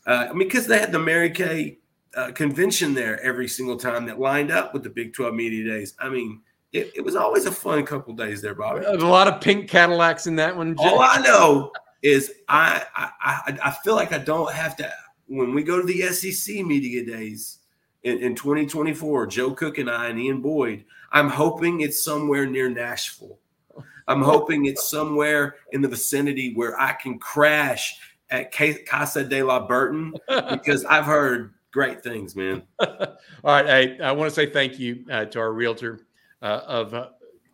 uh, 0.05 0.27
I 0.29 0.33
mean, 0.33 0.47
because 0.47 0.67
they 0.67 0.77
had 0.77 0.91
the 0.91 0.99
Mary 0.99 1.29
Kay 1.29 1.79
uh, 2.15 2.31
convention 2.31 2.93
there 2.93 3.21
every 3.21 3.47
single 3.47 3.77
time 3.77 4.05
that 4.05 4.19
lined 4.19 4.51
up 4.51 4.73
with 4.73 4.83
the 4.83 4.89
Big 4.89 5.13
12 5.13 5.33
media 5.33 5.65
days. 5.65 5.93
I 5.99 6.09
mean, 6.09 6.41
it, 6.71 6.91
it 6.95 7.01
was 7.01 7.15
always 7.15 7.45
a 7.45 7.51
fun 7.51 7.85
couple 7.85 8.13
days 8.13 8.41
there, 8.41 8.55
Bobby. 8.55 8.81
There's 8.81 9.03
a 9.03 9.07
lot 9.07 9.27
of 9.27 9.41
pink 9.41 9.69
Cadillacs 9.69 10.27
in 10.27 10.35
that 10.37 10.55
one. 10.55 10.75
All 10.77 11.01
I 11.01 11.19
know 11.21 11.71
is 12.01 12.31
I, 12.47 12.85
I 12.95 13.09
I 13.21 13.59
I 13.65 13.71
feel 13.83 13.95
like 13.95 14.13
I 14.13 14.19
don't 14.19 14.51
have 14.53 14.77
to 14.77 14.91
when 15.27 15.53
we 15.53 15.63
go 15.63 15.81
to 15.81 15.85
the 15.85 16.01
SEC 16.03 16.63
media 16.65 17.05
days 17.05 17.59
in, 18.03 18.19
in 18.19 18.35
2024. 18.35 19.27
Joe 19.27 19.51
Cook 19.51 19.77
and 19.77 19.89
I 19.89 20.07
and 20.07 20.19
Ian 20.19 20.41
Boyd. 20.41 20.85
I'm 21.11 21.29
hoping 21.29 21.81
it's 21.81 22.03
somewhere 22.03 22.45
near 22.45 22.69
Nashville. 22.69 23.39
I'm 24.07 24.21
hoping 24.21 24.65
it's 24.65 24.89
somewhere 24.89 25.57
in 25.71 25.81
the 25.81 25.87
vicinity 25.87 26.53
where 26.55 26.79
I 26.79 26.93
can 26.93 27.19
crash 27.19 27.99
at 28.31 28.51
Casa 28.51 29.23
de 29.23 29.43
la 29.43 29.67
Burton 29.67 30.13
because 30.27 30.85
I've 30.85 31.05
heard 31.05 31.53
great 31.71 32.03
things, 32.03 32.35
man. 32.35 32.63
All 32.79 32.87
right. 33.43 33.97
I, 34.01 34.03
I 34.03 34.11
want 34.11 34.29
to 34.29 34.35
say 34.35 34.49
thank 34.49 34.79
you 34.79 35.05
uh, 35.11 35.25
to 35.25 35.39
our 35.39 35.53
realtor 35.53 36.07
uh, 36.41 36.61
of 36.65 36.93
uh, 36.93 37.09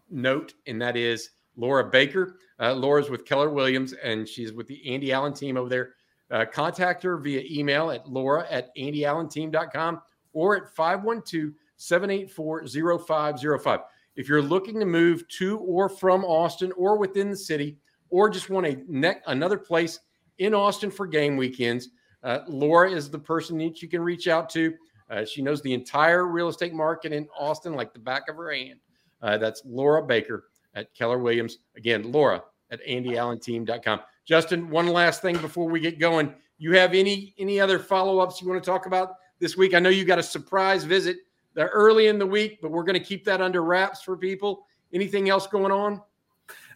note, 0.09 0.53
and 0.67 0.81
that 0.81 0.97
is 0.97 1.31
Laura 1.55 1.89
Baker. 1.89 2.37
Uh, 2.59 2.73
Laura's 2.73 3.09
with 3.09 3.25
Keller 3.25 3.49
Williams, 3.49 3.93
and 3.93 4.27
she's 4.27 4.53
with 4.53 4.67
the 4.67 4.93
Andy 4.93 5.11
Allen 5.11 5.33
team 5.33 5.57
over 5.57 5.69
there. 5.69 5.93
Uh, 6.31 6.45
contact 6.45 7.03
her 7.03 7.17
via 7.17 7.43
email 7.49 7.91
at 7.91 8.09
laura 8.09 8.47
at 8.49 8.75
andyallenteam.com 8.75 10.01
or 10.33 10.55
at 10.55 10.73
512 10.75 11.53
784 11.77 12.67
0505. 12.67 13.79
If 14.15 14.29
you're 14.29 14.41
looking 14.41 14.79
to 14.79 14.85
move 14.85 15.27
to 15.27 15.59
or 15.59 15.89
from 15.89 16.23
Austin 16.23 16.71
or 16.77 16.97
within 16.97 17.29
the 17.29 17.35
city, 17.35 17.77
or 18.09 18.29
just 18.29 18.49
want 18.49 18.65
a 18.65 18.77
ne- 18.87 19.19
another 19.27 19.57
place 19.57 19.99
in 20.37 20.53
Austin 20.53 20.89
for 20.89 21.05
game 21.05 21.37
weekends, 21.37 21.89
uh, 22.25 22.39
Laura 22.47 22.91
is 22.91 23.09
the 23.09 23.19
person 23.19 23.57
that 23.59 23.81
you 23.81 23.87
can 23.87 24.01
reach 24.01 24.27
out 24.27 24.49
to. 24.49 24.73
Uh, 25.09 25.23
she 25.23 25.41
knows 25.41 25.61
the 25.61 25.73
entire 25.73 26.25
real 26.25 26.47
estate 26.49 26.73
market 26.73 27.13
in 27.13 27.27
Austin 27.37 27.75
like 27.75 27.93
the 27.93 27.99
back 27.99 28.27
of 28.27 28.35
her 28.35 28.51
hand. 28.51 28.79
Uh, 29.21 29.37
that's 29.37 29.61
Laura 29.63 30.03
Baker 30.03 30.45
at 30.73 30.93
Keller 30.95 31.19
Williams. 31.19 31.59
Again, 31.77 32.11
Laura 32.11 32.43
at 32.71 32.83
AndyAllenTeam.com. 32.85 33.99
Justin, 34.25 34.69
one 34.71 34.87
last 34.87 35.21
thing 35.21 35.37
before 35.37 35.69
we 35.69 35.79
get 35.79 35.99
going. 35.99 36.33
You 36.57 36.71
have 36.73 36.93
any 36.95 37.35
any 37.37 37.59
other 37.59 37.77
follow 37.77 38.19
ups 38.19 38.41
you 38.41 38.49
want 38.49 38.61
to 38.63 38.69
talk 38.69 38.87
about 38.87 39.15
this 39.39 39.55
week? 39.55 39.75
I 39.75 39.79
know 39.79 39.89
you 39.89 40.03
got 40.03 40.19
a 40.19 40.23
surprise 40.23 40.83
visit 40.83 41.17
early 41.55 42.07
in 42.07 42.17
the 42.17 42.25
week, 42.25 42.59
but 42.61 42.71
we're 42.71 42.83
going 42.83 42.99
to 42.99 43.05
keep 43.05 43.23
that 43.25 43.39
under 43.39 43.61
wraps 43.63 44.01
for 44.01 44.17
people. 44.17 44.65
Anything 44.93 45.29
else 45.29 45.45
going 45.45 45.71
on? 45.71 46.01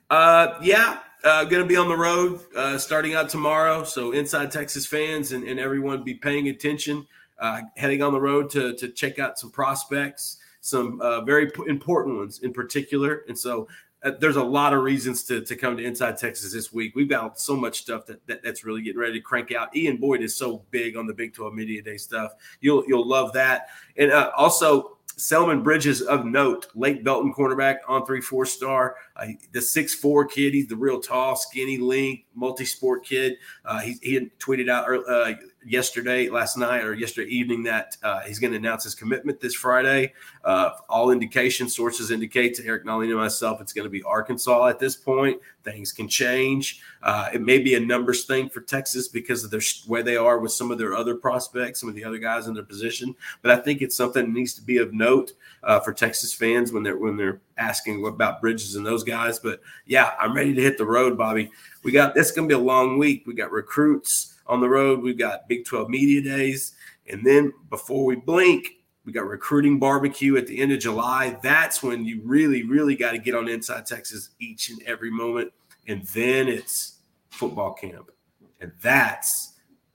Uh, 0.10 0.60
yeah, 0.62 1.00
uh, 1.24 1.44
going 1.46 1.62
to 1.62 1.68
be 1.68 1.76
on 1.76 1.88
the 1.88 1.98
road 1.98 2.40
uh, 2.56 2.78
starting 2.78 3.14
out 3.14 3.30
tomorrow. 3.30 3.84
So, 3.84 4.12
inside 4.12 4.52
Texas 4.52 4.86
fans 4.86 5.32
and, 5.32 5.44
and 5.44 5.60
everyone 5.60 6.04
be 6.04 6.16
paying 6.16 6.50
attention. 6.50 7.08
Uh, 7.38 7.62
heading 7.78 8.04
on 8.04 8.12
the 8.12 8.20
road 8.20 8.50
to, 8.50 8.76
to 8.76 8.90
check 8.90 9.18
out 9.18 9.40
some 9.40 9.50
prospects 9.50 10.40
some 10.62 11.00
uh, 11.02 11.22
very 11.22 11.52
important 11.68 12.18
ones 12.18 12.40
in 12.40 12.54
particular. 12.54 13.24
And 13.28 13.38
so 13.38 13.68
uh, 14.04 14.12
there's 14.20 14.36
a 14.36 14.44
lot 14.44 14.74
of 14.74 14.84
reasons 14.84 15.24
to, 15.26 15.42
to 15.42 15.56
come 15.56 15.78
to 15.78 15.84
Inside 15.84 16.18
Texas 16.18 16.54
this 16.54 16.72
week. 16.72 16.96
We've 16.96 17.10
got 17.10 17.40
so 17.40 17.56
much 17.56 17.82
stuff 17.82 18.06
that, 18.08 18.26
that, 18.28 18.44
that's 18.44 18.64
really 18.64 18.82
getting 18.82 19.00
ready 19.00 19.14
to 19.14 19.22
crank 19.22 19.52
out. 19.52 19.76
Ian 19.76 19.98
Boyd 19.98 20.22
is 20.22 20.36
so 20.36 20.64
big 20.72 20.96
on 20.96 21.06
the 21.06 21.14
Big 21.14 21.34
12 21.34 21.54
Media 21.54 21.82
Day 21.82 21.98
stuff. 21.98 22.34
You'll 22.62 22.86
you'll 22.88 23.08
love 23.08 23.34
that. 23.34 23.68
And 23.98 24.12
uh, 24.12 24.32
also 24.36 24.98
Selman 25.20 25.62
Bridges 25.62 26.02
of 26.02 26.26
note, 26.26 26.68
Lake 26.76 27.04
Belton 27.04 27.34
cornerback 27.34 27.78
on 27.88 28.06
three 28.06 28.22
four 28.22 28.46
star. 28.46 28.96
Uh, 29.16 29.28
the 29.52 29.62
six 29.62 29.94
four 29.94 30.26
kid, 30.26 30.54
he's 30.54 30.68
the 30.68 30.76
real 30.76 31.00
tall, 31.00 31.36
skinny, 31.36 31.78
link, 31.78 32.26
multi 32.36 32.66
sport 32.66 33.06
kid. 33.06 33.36
Uh, 33.66 33.80
he, 33.80 33.98
he 34.02 34.32
tweeted 34.40 34.70
out 34.70 34.88
uh, 35.10 35.34
yesterday, 35.66 36.30
last 36.30 36.58
night, 36.58 36.84
or 36.84 36.94
yesterday 36.94 37.30
evening 37.30 37.64
that 37.64 37.98
uh, 38.04 38.22
he's 38.22 38.40
going 38.40 38.52
to 38.52 38.58
announce 38.58 38.84
his 38.84 38.96
commitment 38.96 39.40
this 39.40 39.54
Friday. 39.54 40.14
Uh, 40.44 40.72
all 40.88 41.12
indication 41.12 41.68
sources 41.70 42.12
indicate 42.12 42.56
to 42.56 42.66
Eric 42.66 42.86
Nahlin 42.86 43.10
and 43.10 43.18
myself 43.18 43.62
it's 43.62 43.74
going 43.74 43.86
to 43.86 43.90
be 43.90 44.04
Arkansas 44.04 44.68
at 44.68 44.80
this 44.80 44.96
point. 44.96 45.40
Things 45.64 45.92
can 45.92 46.08
change. 46.08 46.82
Uh, 47.04 47.30
it 47.34 47.42
may 47.42 47.60
be 47.60 47.76
a 47.76 47.80
numbers 47.80 48.26
thing 48.26 48.50
for 48.50 48.62
Texas 48.62 49.08
because 49.08 49.44
of 49.44 49.52
their 49.52 49.62
where 49.88 50.04
they 50.04 50.18
are 50.18 50.40
with 50.40 50.52
some 50.52 50.72
of 50.72 50.78
their 50.78 50.96
other 50.96 51.16
prospects, 51.16 51.80
some 51.80 51.90
of 51.90 51.96
the 51.96 52.04
other 52.04 52.18
guys 52.18 52.48
in 52.48 52.54
their 52.54 52.64
position. 52.64 53.16
But 53.42 53.52
I 53.52 53.58
think 53.58 53.82
it's 53.82 53.96
something 53.96 54.26
that 54.26 54.32
needs 54.32 54.54
to 54.54 54.62
be 54.62 54.78
of 54.78 54.94
note 54.94 55.34
uh, 55.64 55.80
for 55.82 55.94
Texas 55.94 56.34
fans 56.34 56.72
when 56.72 56.84
they're 56.84 56.98
when 56.98 57.18
they're 57.18 57.42
asking 57.58 58.06
about 58.06 58.42
Bridges 58.42 58.76
and 58.76 58.86
those 58.86 59.04
guys. 59.04 59.40
But 59.40 59.62
yeah, 59.86 60.14
I'm 60.20 60.34
ready 60.34 60.54
to 60.54 60.62
hit 60.62 60.78
the 60.78 60.86
road, 60.86 61.18
Bobby. 61.18 61.52
We 61.84 61.92
got 61.92 62.16
this 62.16 62.32
going 62.32 62.48
to 62.48 62.56
be 62.56 62.60
a 62.60 62.64
long 62.64 62.98
week. 62.98 63.24
We 63.28 63.34
got 63.34 63.52
recruits 63.52 64.39
on 64.50 64.60
the 64.60 64.68
road. 64.68 65.02
We've 65.02 65.18
got 65.18 65.48
Big 65.48 65.64
12 65.64 65.90
media 65.90 66.22
days. 66.22 66.74
And 67.08 67.26
then 67.26 67.54
before 67.70 68.04
we 68.04 68.16
blink, 68.16 68.80
we 69.06 69.14
got 69.14 69.26
recruiting 69.26 69.80
barbecue 69.80 70.36
at 70.36 70.48
the 70.48 70.60
end 70.60 70.72
of 70.72 70.80
July. 70.80 71.40
That's 71.42 71.82
when 71.82 72.06
you 72.06 72.22
really, 72.24 72.64
really 72.64 72.96
got 72.96 73.12
to 73.12 73.18
get 73.18 73.36
on 73.36 73.48
Inside 73.48 73.86
Texas 73.86 74.32
each 74.40 74.70
and 74.70 74.82
every 74.84 75.10
moment. 75.10 75.54
And 75.88 76.04
then 76.08 76.48
it's 76.48 76.98
football 77.30 77.74
camp. 77.74 78.12
And 78.60 78.72
that's 78.82 79.54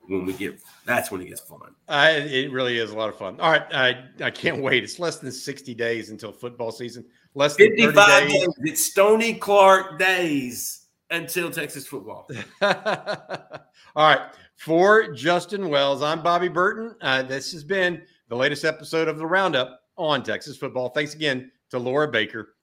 when 0.09 0.25
we 0.25 0.33
get 0.33 0.59
that's 0.85 1.11
when 1.11 1.21
it 1.21 1.29
gets 1.29 1.41
fun. 1.41 1.75
Uh, 1.89 2.11
it 2.13 2.51
really 2.53 2.79
is 2.79 2.91
a 2.91 2.97
lot 2.97 3.09
of 3.09 3.17
fun. 3.17 3.39
All 3.41 3.51
right, 3.51 3.63
I 3.73 4.05
I 4.25 4.31
can't 4.31 4.63
wait. 4.63 4.85
It's 4.85 4.99
less 4.99 5.19
than 5.19 5.33
sixty 5.33 5.75
days 5.75 6.11
until 6.11 6.33
football 6.33 6.73
season. 6.73 7.05
Less 7.35 7.57
than 7.57 7.69
fifty 7.69 7.93
five 7.93 8.29
days. 8.29 8.33
days. 8.33 8.55
It's 8.59 8.85
Stony 8.85 9.35
Clark 9.35 9.99
days 9.99 10.87
until 11.11 11.51
Texas 11.51 11.87
football. 11.87 12.29
All 12.63 14.09
right, 14.09 14.21
for 14.65 15.13
Justin 15.13 15.69
Wells, 15.69 16.01
I'm 16.01 16.23
Bobby 16.23 16.49
Burton. 16.49 16.97
Uh, 17.03 17.23
this 17.23 17.53
has 17.53 17.63
been 17.63 18.01
the 18.31 18.35
latest 18.35 18.65
episode 18.65 19.09
of 19.09 19.19
the 19.19 19.27
Roundup 19.27 19.83
on 19.99 20.23
Texas 20.23 20.57
football. 20.57 20.89
Thanks 20.89 21.13
again 21.13 21.53
to 21.69 21.79
Laura 21.79 22.09
Baker 22.09 22.55